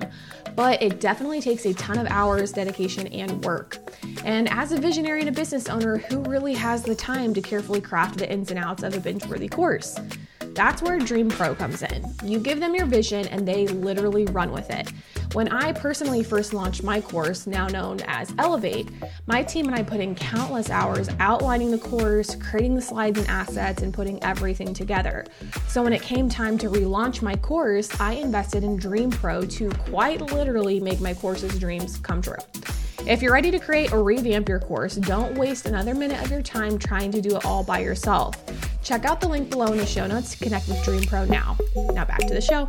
but 0.56 0.82
it 0.82 1.00
definitely 1.00 1.40
takes 1.40 1.66
a 1.66 1.74
ton 1.74 1.98
of 1.98 2.06
hours, 2.06 2.52
dedication, 2.52 3.06
and 3.08 3.44
work. 3.44 3.78
And 4.24 4.48
as 4.48 4.72
a 4.72 4.80
visionary 4.80 5.20
and 5.20 5.28
a 5.28 5.32
business 5.32 5.68
owner, 5.68 5.98
who 5.98 6.20
really 6.20 6.54
has 6.54 6.82
the 6.82 6.94
time 6.94 7.34
to 7.34 7.42
carefully 7.42 7.80
craft 7.80 8.18
the 8.18 8.30
ins 8.30 8.50
and 8.50 8.58
outs 8.58 8.82
of 8.82 8.94
a 8.94 9.00
binge 9.00 9.26
worthy 9.26 9.48
course? 9.48 9.98
That's 10.54 10.82
where 10.82 10.98
Dream 10.98 11.28
Pro 11.28 11.54
comes 11.54 11.82
in. 11.82 12.04
You 12.22 12.38
give 12.38 12.60
them 12.60 12.74
your 12.74 12.86
vision 12.86 13.26
and 13.28 13.48
they 13.48 13.66
literally 13.66 14.26
run 14.26 14.52
with 14.52 14.70
it. 14.70 14.92
When 15.32 15.48
I 15.48 15.72
personally 15.72 16.22
first 16.22 16.52
launched 16.52 16.82
my 16.82 17.00
course, 17.00 17.46
now 17.46 17.66
known 17.66 18.00
as 18.06 18.34
Elevate, 18.38 18.90
my 19.26 19.42
team 19.42 19.66
and 19.66 19.74
I 19.74 19.82
put 19.82 20.00
in 20.00 20.14
countless 20.14 20.68
hours 20.68 21.08
outlining 21.20 21.70
the 21.70 21.78
course, 21.78 22.34
creating 22.34 22.74
the 22.74 22.82
slides 22.82 23.18
and 23.18 23.26
assets, 23.28 23.82
and 23.82 23.94
putting 23.94 24.22
everything 24.22 24.74
together. 24.74 25.24
So 25.68 25.82
when 25.82 25.94
it 25.94 26.02
came 26.02 26.28
time 26.28 26.58
to 26.58 26.68
relaunch 26.68 27.22
my 27.22 27.34
course, 27.36 27.98
I 27.98 28.12
invested 28.12 28.62
in 28.62 28.76
Dream 28.76 29.10
Pro 29.10 29.46
to 29.46 29.70
quite 29.70 30.20
literally 30.20 30.80
make 30.80 31.00
my 31.00 31.14
course's 31.14 31.58
dreams 31.58 31.96
come 31.96 32.20
true. 32.20 32.34
If 33.06 33.22
you're 33.22 33.32
ready 33.32 33.50
to 33.50 33.58
create 33.58 33.92
or 33.92 34.04
revamp 34.04 34.48
your 34.48 34.60
course, 34.60 34.96
don't 34.96 35.36
waste 35.36 35.66
another 35.66 35.94
minute 35.94 36.22
of 36.22 36.30
your 36.30 36.42
time 36.42 36.78
trying 36.78 37.10
to 37.12 37.22
do 37.22 37.36
it 37.36 37.44
all 37.44 37.64
by 37.64 37.78
yourself. 37.78 38.36
Check 38.82 39.04
out 39.04 39.20
the 39.20 39.28
link 39.28 39.48
below 39.48 39.66
in 39.66 39.78
the 39.78 39.86
show 39.86 40.06
notes 40.06 40.32
to 40.32 40.44
connect 40.44 40.68
with 40.68 40.82
Dream 40.84 41.02
Pro 41.04 41.24
now. 41.24 41.56
Now 41.76 42.04
back 42.04 42.18
to 42.26 42.34
the 42.34 42.40
show. 42.40 42.68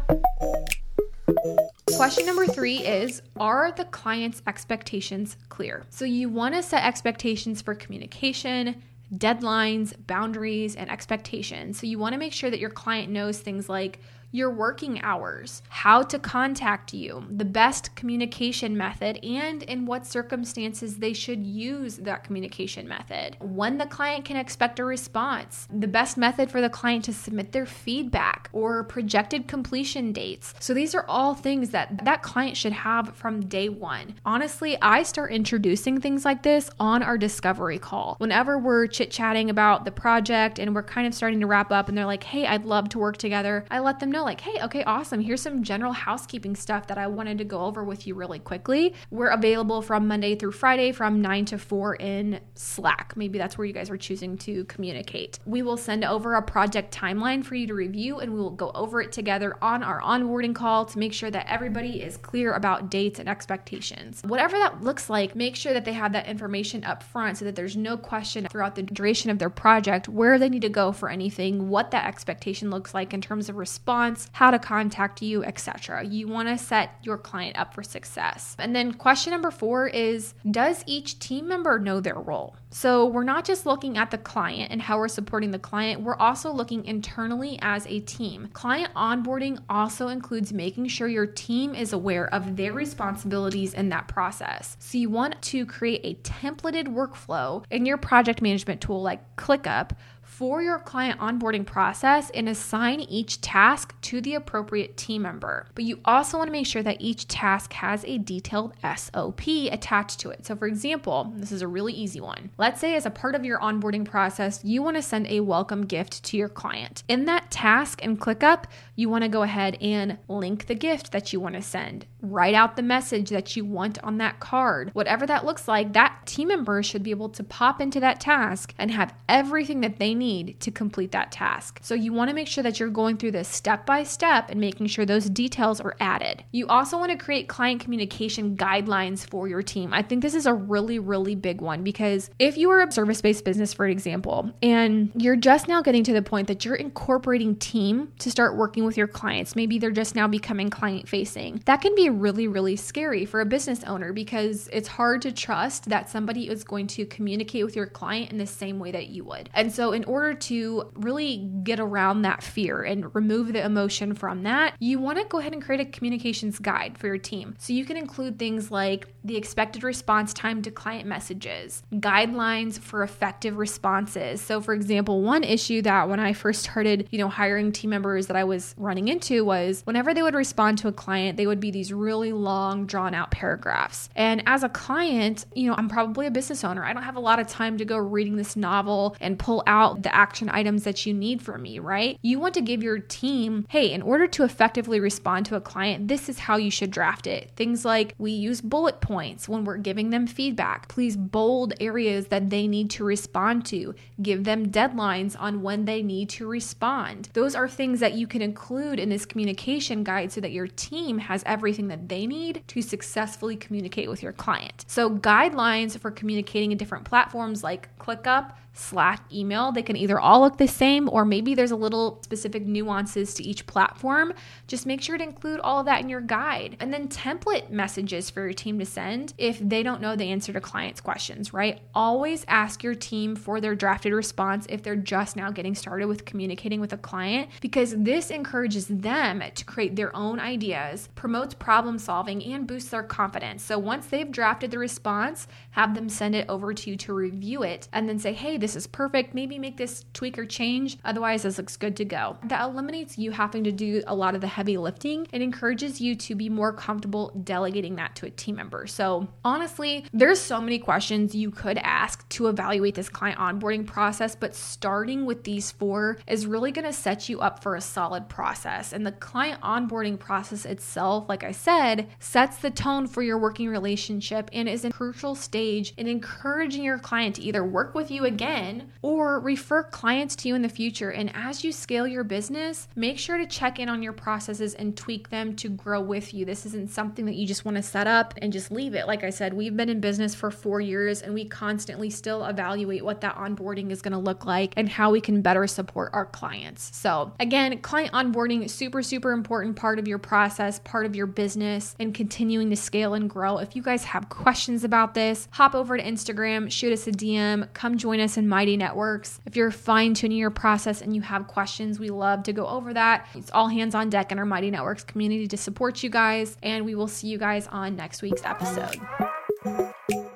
Question 1.95 2.25
number 2.25 2.45
three 2.45 2.77
is 2.77 3.21
Are 3.39 3.71
the 3.71 3.85
client's 3.85 4.41
expectations 4.45 5.37
clear? 5.49 5.85
So, 5.89 6.05
you 6.05 6.29
want 6.29 6.55
to 6.55 6.61
set 6.61 6.83
expectations 6.83 7.61
for 7.61 7.73
communication, 7.73 8.81
deadlines, 9.15 9.93
boundaries, 10.05 10.75
and 10.75 10.89
expectations. 10.91 11.79
So, 11.79 11.87
you 11.87 11.97
want 11.97 12.13
to 12.13 12.19
make 12.19 12.33
sure 12.33 12.51
that 12.51 12.59
your 12.59 12.69
client 12.69 13.11
knows 13.11 13.39
things 13.39 13.67
like 13.67 13.99
your 14.33 14.49
working 14.49 14.99
hours, 15.03 15.61
how 15.69 16.01
to 16.01 16.17
contact 16.17 16.91
you, 16.91 17.23
the 17.29 17.45
best 17.45 17.95
communication 17.95 18.75
method, 18.75 19.23
and 19.23 19.61
in 19.63 19.85
what 19.85 20.07
circumstances 20.07 20.97
they 20.97 21.13
should 21.13 21.45
use 21.45 21.97
that 21.97 22.23
communication 22.23 22.87
method, 22.87 23.37
when 23.39 23.77
the 23.77 23.85
client 23.85 24.25
can 24.25 24.35
expect 24.35 24.79
a 24.79 24.83
response, 24.83 25.67
the 25.71 25.87
best 25.87 26.17
method 26.17 26.49
for 26.49 26.61
the 26.61 26.69
client 26.69 27.05
to 27.05 27.13
submit 27.13 27.51
their 27.51 27.67
feedback, 27.67 28.49
or 28.53 28.83
projected 28.83 29.47
completion 29.47 30.11
dates. 30.11 30.55
So 30.59 30.73
these 30.73 30.95
are 30.95 31.05
all 31.07 31.35
things 31.35 31.69
that 31.69 32.03
that 32.03 32.23
client 32.23 32.57
should 32.57 32.73
have 32.73 33.15
from 33.15 33.45
day 33.45 33.69
one. 33.69 34.15
Honestly, 34.25 34.75
I 34.81 35.03
start 35.03 35.31
introducing 35.31 36.01
things 36.01 36.25
like 36.25 36.41
this 36.41 36.71
on 36.79 37.03
our 37.03 37.19
discovery 37.19 37.77
call. 37.77 38.15
Whenever 38.17 38.57
we're 38.57 38.87
chit 38.87 39.11
chatting 39.11 39.51
about 39.51 39.85
the 39.85 39.91
project 39.91 40.57
and 40.57 40.73
we're 40.73 40.81
kind 40.81 41.05
of 41.05 41.13
starting 41.13 41.39
to 41.41 41.45
wrap 41.45 41.71
up 41.71 41.87
and 41.87 41.95
they're 41.95 42.05
like, 42.07 42.23
hey, 42.23 42.47
I'd 42.47 42.65
love 42.65 42.89
to 42.89 42.99
work 42.99 43.17
together, 43.17 43.65
I 43.69 43.77
let 43.77 43.99
them 43.99 44.11
know 44.11 44.22
like, 44.23 44.41
hey, 44.41 44.61
okay, 44.63 44.83
awesome. 44.83 45.21
Here's 45.21 45.41
some 45.41 45.63
general 45.63 45.93
housekeeping 45.93 46.55
stuff 46.55 46.87
that 46.87 46.97
I 46.97 47.07
wanted 47.07 47.37
to 47.39 47.43
go 47.43 47.61
over 47.61 47.83
with 47.83 48.07
you 48.07 48.15
really 48.15 48.39
quickly. 48.39 48.93
We're 49.11 49.29
available 49.29 49.81
from 49.81 50.07
Monday 50.07 50.35
through 50.35 50.53
Friday 50.53 50.91
from 50.91 51.21
9 51.21 51.45
to 51.45 51.57
4 51.57 51.95
in 51.95 52.39
Slack. 52.55 53.13
Maybe 53.15 53.37
that's 53.37 53.57
where 53.57 53.65
you 53.65 53.73
guys 53.73 53.89
are 53.89 53.97
choosing 53.97 54.37
to 54.39 54.65
communicate. 54.65 55.39
We 55.45 55.61
will 55.61 55.77
send 55.77 56.03
over 56.03 56.35
a 56.35 56.41
project 56.41 56.95
timeline 56.95 57.43
for 57.43 57.55
you 57.55 57.67
to 57.67 57.73
review 57.73 58.19
and 58.19 58.33
we 58.33 58.39
will 58.39 58.51
go 58.51 58.71
over 58.75 59.01
it 59.01 59.11
together 59.11 59.57
on 59.61 59.83
our 59.83 60.01
onboarding 60.01 60.55
call 60.55 60.85
to 60.85 60.99
make 60.99 61.13
sure 61.13 61.31
that 61.31 61.47
everybody 61.49 62.01
is 62.01 62.17
clear 62.17 62.53
about 62.53 62.89
dates 62.89 63.19
and 63.19 63.27
expectations. 63.27 64.21
Whatever 64.25 64.57
that 64.57 64.83
looks 64.83 65.09
like, 65.09 65.35
make 65.35 65.55
sure 65.55 65.73
that 65.73 65.85
they 65.85 65.93
have 65.93 66.13
that 66.13 66.27
information 66.27 66.83
up 66.83 67.03
front 67.03 67.37
so 67.37 67.45
that 67.45 67.55
there's 67.55 67.77
no 67.77 67.97
question 67.97 68.47
throughout 68.49 68.75
the 68.75 68.83
duration 68.83 69.29
of 69.29 69.39
their 69.39 69.49
project 69.49 70.07
where 70.07 70.37
they 70.37 70.49
need 70.49 70.61
to 70.61 70.69
go 70.69 70.91
for 70.91 71.09
anything, 71.09 71.69
what 71.69 71.91
that 71.91 72.07
expectation 72.07 72.69
looks 72.69 72.93
like 72.93 73.13
in 73.13 73.21
terms 73.21 73.49
of 73.49 73.55
response 73.55 74.12
how 74.31 74.51
to 74.51 74.59
contact 74.59 75.21
you, 75.21 75.43
etc. 75.43 76.03
You 76.03 76.27
want 76.27 76.47
to 76.47 76.57
set 76.57 76.97
your 77.03 77.17
client 77.17 77.57
up 77.57 77.73
for 77.73 77.83
success. 77.83 78.55
And 78.59 78.75
then 78.75 78.93
question 78.93 79.31
number 79.31 79.51
4 79.51 79.87
is 79.87 80.33
does 80.49 80.83
each 80.85 81.19
team 81.19 81.47
member 81.47 81.79
know 81.79 81.99
their 81.99 82.15
role? 82.15 82.55
So 82.69 83.05
we're 83.05 83.23
not 83.23 83.45
just 83.45 83.65
looking 83.67 83.97
at 83.97 84.09
the 84.09 84.17
client 84.17 84.71
and 84.71 84.81
how 84.81 84.97
we're 84.97 85.07
supporting 85.07 85.51
the 85.51 85.59
client, 85.59 86.01
we're 86.01 86.15
also 86.15 86.51
looking 86.51 86.85
internally 86.85 87.59
as 87.61 87.85
a 87.85 87.99
team. 87.99 88.49
Client 88.53 88.91
onboarding 88.95 89.59
also 89.69 90.07
includes 90.07 90.51
making 90.51 90.87
sure 90.87 91.07
your 91.07 91.27
team 91.27 91.75
is 91.75 91.93
aware 91.93 92.33
of 92.33 92.55
their 92.55 92.73
responsibilities 92.73 93.75
in 93.75 93.89
that 93.89 94.07
process. 94.07 94.75
So 94.79 94.97
you 94.97 95.09
want 95.09 95.39
to 95.41 95.65
create 95.67 96.01
a 96.03 96.15
templated 96.27 96.87
workflow 96.87 97.63
in 97.69 97.85
your 97.85 97.97
project 97.97 98.41
management 98.41 98.81
tool 98.81 99.01
like 99.01 99.35
ClickUp 99.35 99.91
for 100.37 100.63
your 100.63 100.79
client 100.79 101.19
onboarding 101.19 101.63
process 101.63 102.31
and 102.31 102.49
assign 102.49 102.99
each 103.01 103.39
task 103.39 103.93
to 104.01 104.19
the 104.19 104.33
appropriate 104.33 104.97
team 104.97 105.21
member. 105.21 105.67
But 105.75 105.83
you 105.83 105.99
also 106.05 106.39
want 106.39 106.47
to 106.47 106.51
make 106.51 106.65
sure 106.65 106.81
that 106.81 106.99
each 106.99 107.27
task 107.27 107.71
has 107.73 108.03
a 108.05 108.17
detailed 108.17 108.73
SOP 108.81 109.47
attached 109.47 110.19
to 110.21 110.31
it. 110.31 110.43
So, 110.45 110.55
for 110.55 110.65
example, 110.65 111.31
this 111.35 111.51
is 111.51 111.61
a 111.61 111.67
really 111.67 111.93
easy 111.93 112.19
one. 112.19 112.49
Let's 112.57 112.81
say, 112.81 112.95
as 112.95 113.05
a 113.05 113.11
part 113.11 113.35
of 113.35 113.45
your 113.45 113.59
onboarding 113.59 114.05
process, 114.05 114.63
you 114.63 114.81
want 114.81 114.97
to 114.97 115.03
send 115.03 115.27
a 115.27 115.41
welcome 115.41 115.85
gift 115.85 116.23
to 116.23 116.37
your 116.37 116.49
client. 116.49 117.03
In 117.07 117.25
that 117.25 117.51
task 117.51 118.01
in 118.01 118.17
ClickUp, 118.17 118.63
you 118.95 119.09
want 119.09 119.23
to 119.23 119.29
go 119.29 119.43
ahead 119.43 119.77
and 119.81 120.17
link 120.27 120.67
the 120.67 120.75
gift 120.75 121.11
that 121.11 121.33
you 121.33 121.39
want 121.39 121.55
to 121.55 121.61
send, 121.61 122.05
write 122.21 122.53
out 122.53 122.75
the 122.75 122.81
message 122.81 123.29
that 123.29 123.55
you 123.55 123.65
want 123.65 124.01
on 124.03 124.17
that 124.17 124.39
card. 124.39 124.91
Whatever 124.93 125.25
that 125.25 125.45
looks 125.45 125.67
like, 125.67 125.93
that 125.93 126.19
team 126.25 126.49
member 126.49 126.83
should 126.83 127.03
be 127.03 127.11
able 127.11 127.29
to 127.29 127.43
pop 127.43 127.81
into 127.81 127.99
that 127.99 128.19
task 128.19 128.73
and 128.77 128.91
have 128.91 129.13
everything 129.27 129.81
that 129.81 129.97
they 129.97 130.13
need 130.13 130.59
to 130.59 130.71
complete 130.71 131.11
that 131.11 131.31
task. 131.31 131.79
So 131.81 131.95
you 131.95 132.13
want 132.13 132.29
to 132.29 132.35
make 132.35 132.47
sure 132.47 132.63
that 132.63 132.79
you're 132.79 132.89
going 132.89 133.17
through 133.17 133.31
this 133.31 133.47
step 133.47 133.85
by 133.85 134.03
step 134.03 134.49
and 134.49 134.59
making 134.59 134.87
sure 134.87 135.05
those 135.05 135.29
details 135.29 135.81
are 135.81 135.95
added. 135.99 136.43
You 136.51 136.67
also 136.67 136.97
want 136.97 137.11
to 137.11 137.17
create 137.17 137.47
client 137.47 137.81
communication 137.81 138.55
guidelines 138.55 139.27
for 139.27 139.47
your 139.47 139.63
team. 139.63 139.93
I 139.93 140.01
think 140.01 140.21
this 140.21 140.35
is 140.35 140.45
a 140.45 140.53
really, 140.53 140.99
really 140.99 141.35
big 141.35 141.61
one 141.61 141.83
because 141.83 142.29
if 142.39 142.57
you 142.57 142.69
are 142.69 142.81
a 142.81 142.91
service 142.91 143.21
based 143.21 143.43
business, 143.43 143.73
for 143.73 143.87
example, 143.87 144.51
and 144.61 145.11
you're 145.15 145.35
just 145.35 145.67
now 145.67 145.81
getting 145.81 146.03
to 146.03 146.13
the 146.13 146.21
point 146.21 146.47
that 146.47 146.63
you're 146.63 146.75
incorporating 146.75 147.55
team 147.55 148.11
to 148.19 148.29
start 148.29 148.55
working 148.55 148.82
with 148.83 148.97
your 148.97 149.07
clients, 149.07 149.55
maybe 149.55 149.79
they're 149.79 149.91
just 149.91 150.15
now 150.15 150.27
becoming 150.27 150.69
client 150.69 151.07
facing, 151.07 151.61
that 151.65 151.81
can 151.81 151.95
be 151.95 152.09
really, 152.09 152.47
really 152.47 152.75
scary 152.75 153.25
for 153.25 153.41
a 153.41 153.45
business 153.45 153.83
owner 153.83 154.13
because 154.13 154.69
it's 154.71 154.87
hard 154.87 155.21
to 155.23 155.31
trust 155.31 155.89
that 155.89 156.09
somebody 156.09 156.49
is 156.49 156.63
going 156.63 156.87
to 156.87 157.05
communicate 157.05 157.65
with 157.65 157.75
your 157.75 157.87
client 157.87 158.31
in 158.31 158.37
the 158.37 158.45
same 158.45 158.79
way 158.79 158.91
that 158.91 159.07
you 159.07 159.23
would. 159.23 159.49
And 159.53 159.71
so, 159.71 159.91
in 159.91 160.03
order 160.05 160.33
to 160.33 160.91
really 160.95 161.49
get 161.63 161.79
around 161.79 162.23
that 162.23 162.43
fear 162.43 162.81
and 162.83 163.13
remove 163.15 163.53
the 163.53 163.63
emotion 163.63 164.13
from 164.13 164.43
that, 164.43 164.75
you 164.79 164.99
want 164.99 165.17
to 165.17 165.25
go 165.25 165.39
ahead 165.39 165.53
and 165.53 165.61
create 165.61 165.81
a 165.81 165.85
communications 165.85 166.59
guide 166.59 166.97
for 166.97 167.07
your 167.07 167.17
team. 167.17 167.55
So 167.59 167.73
you 167.73 167.85
can 167.85 167.97
include 167.97 168.37
things 168.37 168.71
like 168.71 169.07
the 169.23 169.37
expected 169.37 169.83
response 169.83 170.33
time 170.33 170.61
to 170.63 170.71
client 170.71 171.07
messages, 171.07 171.83
guidelines 171.93 172.79
for 172.79 173.03
effective 173.03 173.57
responses. 173.57 174.41
So 174.41 174.61
for 174.61 174.73
example, 174.73 175.21
one 175.21 175.43
issue 175.43 175.81
that 175.83 176.09
when 176.09 176.19
I 176.19 176.33
first 176.33 176.63
started, 176.63 177.07
you 177.11 177.19
know, 177.19 177.29
hiring 177.29 177.71
team 177.71 177.89
members 177.89 178.27
that 178.27 178.35
I 178.35 178.43
was 178.43 178.72
running 178.77 179.07
into 179.07 179.45
was 179.45 179.81
whenever 179.85 180.13
they 180.13 180.21
would 180.21 180.33
respond 180.33 180.77
to 180.79 180.87
a 180.87 180.91
client, 180.91 181.37
they 181.37 181.47
would 181.47 181.59
be 181.59 181.71
these 181.71 181.93
really 181.93 182.31
long 182.31 182.85
drawn 182.85 183.13
out 183.13 183.31
paragraphs. 183.31 184.09
And 184.15 184.43
as 184.45 184.63
a 184.63 184.69
client, 184.69 185.45
you 185.55 185.69
know, 185.69 185.75
I'm 185.77 185.89
probably 185.89 186.27
a 186.27 186.31
business 186.31 186.63
owner. 186.63 186.83
I 186.83 186.93
don't 186.93 187.03
have 187.03 187.15
a 187.15 187.21
lot 187.21 187.39
of 187.39 187.47
time 187.47 187.77
to 187.77 187.85
go 187.85 187.97
reading 187.97 188.35
this 188.35 188.55
novel 188.55 189.15
and 189.19 189.39
pull 189.39 189.63
out 189.67 190.03
the 190.03 190.13
action 190.13 190.49
items 190.49 190.83
that 190.83 191.05
you 191.05 191.13
need 191.13 191.41
from 191.41 191.61
me, 191.61 191.79
right? 191.79 192.17
You 192.21 192.39
want 192.39 192.53
to 192.55 192.61
give 192.61 192.83
your 192.83 192.99
team, 192.99 193.65
hey, 193.69 193.91
in 193.91 194.01
order 194.01 194.27
to 194.27 194.43
effectively 194.43 194.99
respond 194.99 195.45
to 195.47 195.55
a 195.55 195.61
client, 195.61 196.07
this 196.07 196.29
is 196.29 196.39
how 196.39 196.57
you 196.57 196.71
should 196.71 196.91
draft 196.91 197.27
it. 197.27 197.51
Things 197.55 197.85
like 197.85 198.15
we 198.17 198.31
use 198.31 198.61
bullet 198.61 199.01
points 199.01 199.47
when 199.47 199.65
we're 199.65 199.77
giving 199.77 200.09
them 200.09 200.27
feedback. 200.27 200.87
Please 200.87 201.15
bold 201.15 201.73
areas 201.79 202.27
that 202.27 202.49
they 202.49 202.67
need 202.67 202.89
to 202.91 203.03
respond 203.03 203.65
to. 203.67 203.95
Give 204.21 204.43
them 204.43 204.69
deadlines 204.69 205.35
on 205.39 205.61
when 205.61 205.85
they 205.85 206.01
need 206.01 206.29
to 206.31 206.47
respond. 206.47 207.29
Those 207.33 207.55
are 207.55 207.67
things 207.67 207.99
that 207.99 208.13
you 208.13 208.27
can 208.27 208.41
include 208.41 208.62
in 208.99 209.09
this 209.09 209.25
communication 209.25 210.03
guide 210.03 210.31
so 210.31 210.41
that 210.41 210.51
your 210.51 210.67
team 210.67 211.17
has 211.17 211.43
everything 211.45 211.87
that 211.89 212.09
they 212.09 212.25
need 212.25 212.63
to 212.67 212.81
successfully 212.81 213.55
communicate 213.55 214.09
with 214.09 214.23
your 214.23 214.33
client. 214.33 214.85
So, 214.87 215.09
guidelines 215.09 215.97
for 215.97 216.11
communicating 216.11 216.71
in 216.71 216.77
different 216.77 217.05
platforms 217.05 217.63
like 217.63 217.89
ClickUp, 217.99 218.53
Slack, 218.75 219.31
email, 219.31 219.71
they 219.71 219.83
can 219.83 219.95
either 219.95 220.19
all 220.19 220.41
look 220.41 220.57
the 220.57 220.67
same 220.67 221.07
or 221.09 221.25
maybe 221.25 221.53
there's 221.53 221.71
a 221.71 221.75
little 221.75 222.19
specific 222.23 222.65
nuances 222.65 223.35
to 223.35 223.43
each 223.43 223.67
platform. 223.67 224.33
Just 224.67 224.87
make 224.87 224.99
sure 224.99 225.15
to 225.15 225.23
include 225.23 225.59
all 225.59 225.81
of 225.81 225.85
that 225.85 226.01
in 226.01 226.09
your 226.09 226.21
guide. 226.21 226.75
And 226.79 226.91
then 226.91 227.07
template 227.07 227.69
messages 227.69 228.31
for 228.31 228.41
your 228.41 228.53
team 228.53 228.79
to 228.79 228.85
send 228.85 229.35
if 229.37 229.59
they 229.59 229.83
don't 229.83 230.01
know 230.01 230.15
the 230.15 230.31
answer 230.31 230.51
to 230.53 230.59
clients' 230.59 231.01
questions, 231.01 231.53
right? 231.53 231.81
Always 231.93 232.45
ask 232.47 232.83
your 232.83 232.95
team 232.95 233.35
for 233.35 233.61
their 233.61 233.75
drafted 233.75 234.11
response 234.11 234.65
if 234.69 234.81
they're 234.81 234.95
just 234.95 235.35
now 235.35 235.51
getting 235.51 235.75
started 235.75 236.07
with 236.07 236.25
communicating 236.25 236.81
with 236.81 236.93
a 236.93 236.97
client 236.97 237.49
because 237.61 237.93
this 237.95 238.31
encourages 238.31 238.87
them 238.87 239.43
to 239.53 239.65
create 239.65 239.95
their 239.95 240.15
own 240.15 240.39
ideas, 240.39 241.09
promotes 241.13 241.53
problem 241.53 241.99
solving, 241.99 242.43
and 242.43 242.65
boosts 242.65 242.89
their 242.89 243.03
confidence. 243.03 243.63
So 243.63 243.77
once 243.77 244.07
they've 244.07 244.31
drafted 244.31 244.71
the 244.71 244.79
response, 244.79 245.47
have 245.71 245.93
them 245.93 246.09
send 246.09 246.33
it 246.33 246.49
over 246.49 246.73
to 246.73 246.89
you 246.89 246.97
to 246.97 247.13
review 247.13 247.61
it 247.61 247.87
and 247.93 248.09
then 248.09 248.17
say, 248.17 248.33
hey, 248.33 248.57
this 248.63 248.77
is 248.77 248.87
perfect. 248.87 249.33
Maybe 249.33 249.59
make 249.59 249.75
this 249.75 250.05
tweak 250.13 250.39
or 250.39 250.45
change. 250.45 250.97
Otherwise, 251.03 251.43
this 251.43 251.57
looks 251.57 251.75
good 251.75 251.97
to 251.97 252.05
go. 252.05 252.37
That 252.45 252.63
eliminates 252.63 253.17
you 253.17 253.31
having 253.31 253.65
to 253.65 253.73
do 253.73 254.01
a 254.07 254.15
lot 254.15 254.35
of 254.35 254.41
the 254.41 254.47
heavy 254.47 254.77
lifting 254.77 255.27
and 255.33 255.43
encourages 255.43 255.99
you 255.99 256.15
to 256.15 256.33
be 256.33 256.47
more 256.47 256.71
comfortable 256.71 257.37
delegating 257.43 257.97
that 257.97 258.15
to 258.15 258.25
a 258.25 258.29
team 258.29 258.55
member. 258.55 258.87
So 258.87 259.27
honestly, 259.43 260.05
there's 260.13 260.39
so 260.39 260.61
many 260.61 260.79
questions 260.79 261.35
you 261.35 261.51
could 261.51 261.77
ask 261.79 262.27
to 262.29 262.47
evaluate 262.47 262.95
this 262.95 263.09
client 263.09 263.37
onboarding 263.37 263.85
process, 263.85 264.33
but 264.33 264.55
starting 264.55 265.25
with 265.25 265.43
these 265.43 265.69
four 265.69 266.19
is 266.25 266.47
really 266.47 266.71
going 266.71 266.85
to 266.85 266.93
set 266.93 267.27
you 267.27 267.41
up 267.41 267.61
for 267.61 267.75
a 267.75 267.81
solid 267.81 268.29
process. 268.29 268.93
And 268.93 269.05
the 269.05 269.11
client 269.11 269.59
onboarding 269.59 270.17
process 270.17 270.63
itself, 270.63 271.27
like 271.27 271.43
I 271.43 271.51
said, 271.51 272.07
sets 272.19 272.59
the 272.59 272.71
tone 272.71 273.07
for 273.07 273.21
your 273.21 273.37
working 273.37 273.67
relationship 273.67 274.49
and 274.53 274.69
is 274.69 274.85
a 274.85 274.89
crucial 274.89 275.35
stage 275.35 275.93
in 275.97 276.07
encouraging 276.07 276.85
your 276.85 276.97
client 276.97 277.35
to 277.35 277.41
either 277.41 277.65
work 277.65 277.93
with 277.93 278.09
you 278.09 278.23
again 278.23 278.52
or 279.01 279.39
refer 279.39 279.83
clients 279.83 280.35
to 280.37 280.47
you 280.47 280.55
in 280.55 280.61
the 280.61 280.69
future. 280.69 281.11
And 281.11 281.31
as 281.35 281.63
you 281.63 281.71
scale 281.71 282.07
your 282.07 282.23
business, 282.23 282.87
make 282.95 283.19
sure 283.19 283.37
to 283.37 283.45
check 283.45 283.79
in 283.79 283.89
on 283.89 284.01
your 284.01 284.13
processes 284.13 284.73
and 284.73 284.95
tweak 284.95 285.29
them 285.29 285.55
to 285.57 285.69
grow 285.69 286.01
with 286.01 286.33
you. 286.33 286.45
This 286.45 286.65
isn't 286.65 286.91
something 286.91 287.25
that 287.25 287.35
you 287.35 287.45
just 287.45 287.65
want 287.65 287.77
to 287.77 287.83
set 287.83 288.07
up 288.07 288.33
and 288.41 288.53
just 288.53 288.71
leave 288.71 288.95
it. 288.95 289.07
Like 289.07 289.23
I 289.23 289.29
said, 289.29 289.53
we've 289.53 289.75
been 289.75 289.89
in 289.89 289.99
business 289.99 290.33
for 290.35 290.51
four 290.51 290.81
years 290.81 291.21
and 291.21 291.33
we 291.33 291.45
constantly 291.45 292.09
still 292.09 292.45
evaluate 292.45 293.03
what 293.03 293.21
that 293.21 293.35
onboarding 293.35 293.91
is 293.91 294.01
going 294.01 294.13
to 294.13 294.17
look 294.17 294.45
like 294.45 294.73
and 294.77 294.89
how 294.89 295.11
we 295.11 295.21
can 295.21 295.41
better 295.41 295.67
support 295.67 296.11
our 296.13 296.25
clients. 296.25 296.95
So, 296.95 297.33
again, 297.39 297.77
client 297.79 298.13
onboarding 298.13 298.69
super, 298.69 299.03
super 299.03 299.31
important 299.31 299.75
part 299.75 299.99
of 299.99 300.07
your 300.07 300.17
process, 300.17 300.79
part 300.79 301.05
of 301.05 301.15
your 301.15 301.27
business, 301.27 301.95
and 301.99 302.13
continuing 302.13 302.69
to 302.69 302.75
scale 302.75 303.13
and 303.13 303.29
grow. 303.29 303.57
If 303.57 303.75
you 303.75 303.81
guys 303.81 304.03
have 304.05 304.29
questions 304.29 304.83
about 304.83 305.13
this, 305.13 305.47
hop 305.51 305.75
over 305.75 305.97
to 305.97 306.03
Instagram, 306.03 306.71
shoot 306.71 306.93
us 306.93 307.07
a 307.07 307.11
DM, 307.11 307.71
come 307.73 307.97
join 307.97 308.19
us 308.19 308.37
in 308.37 308.42
Mighty 308.47 308.77
Networks. 308.77 309.39
If 309.45 309.55
you're 309.55 309.71
fine 309.71 310.13
tuning 310.13 310.37
your 310.37 310.49
process 310.49 311.01
and 311.01 311.15
you 311.15 311.21
have 311.21 311.47
questions, 311.47 311.99
we 311.99 312.09
love 312.09 312.43
to 312.43 312.53
go 312.53 312.67
over 312.67 312.93
that. 312.93 313.27
It's 313.35 313.51
all 313.51 313.67
hands 313.67 313.95
on 313.95 314.09
deck 314.09 314.31
in 314.31 314.39
our 314.39 314.45
Mighty 314.45 314.71
Networks 314.71 315.03
community 315.03 315.47
to 315.47 315.57
support 315.57 316.03
you 316.03 316.09
guys, 316.09 316.57
and 316.63 316.85
we 316.85 316.95
will 316.95 317.07
see 317.07 317.27
you 317.27 317.37
guys 317.37 317.67
on 317.67 317.95
next 317.95 318.21
week's 318.21 318.43
episode. 318.45 318.99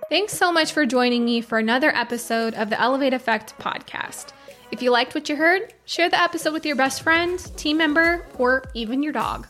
Thanks 0.10 0.34
so 0.34 0.52
much 0.52 0.72
for 0.72 0.86
joining 0.86 1.26
me 1.26 1.42
for 1.42 1.58
another 1.58 1.90
episode 1.96 2.54
of 2.54 2.70
the 2.70 2.80
Elevate 2.80 3.14
Effect 3.14 3.58
podcast. 3.60 4.28
If 4.72 4.82
you 4.82 4.92
liked 4.92 5.16
what 5.16 5.30
you 5.30 5.36
heard, 5.36 5.74
share 5.86 6.10
the 6.10 6.22
episode 6.22 6.54
with 6.54 6.66
your 6.66 6.76
best 6.76 7.02
friend, 7.02 7.40
team 7.58 7.78
member, 7.78 8.26
or 8.38 8.64
even 8.74 9.04
your 9.04 9.14
dog. 9.14 9.48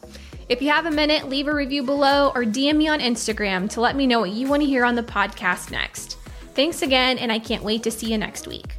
If 0.49 0.61
you 0.61 0.69
have 0.69 0.85
a 0.85 0.91
minute, 0.91 1.27
leave 1.27 1.47
a 1.47 1.53
review 1.53 1.83
below 1.83 2.31
or 2.33 2.43
DM 2.43 2.77
me 2.77 2.87
on 2.87 2.99
Instagram 2.99 3.69
to 3.71 3.81
let 3.81 3.95
me 3.95 4.07
know 4.07 4.21
what 4.21 4.29
you 4.29 4.47
want 4.47 4.61
to 4.61 4.67
hear 4.67 4.85
on 4.85 4.95
the 4.95 5.03
podcast 5.03 5.71
next. 5.71 6.17
Thanks 6.57 6.81
again, 6.81 7.19
and 7.19 7.31
I 7.31 7.37
can't 7.37 7.61
wait 7.61 7.83
to 7.83 7.91
see 7.91 8.11
you 8.11 8.17
next 8.17 8.47
week. 8.47 8.76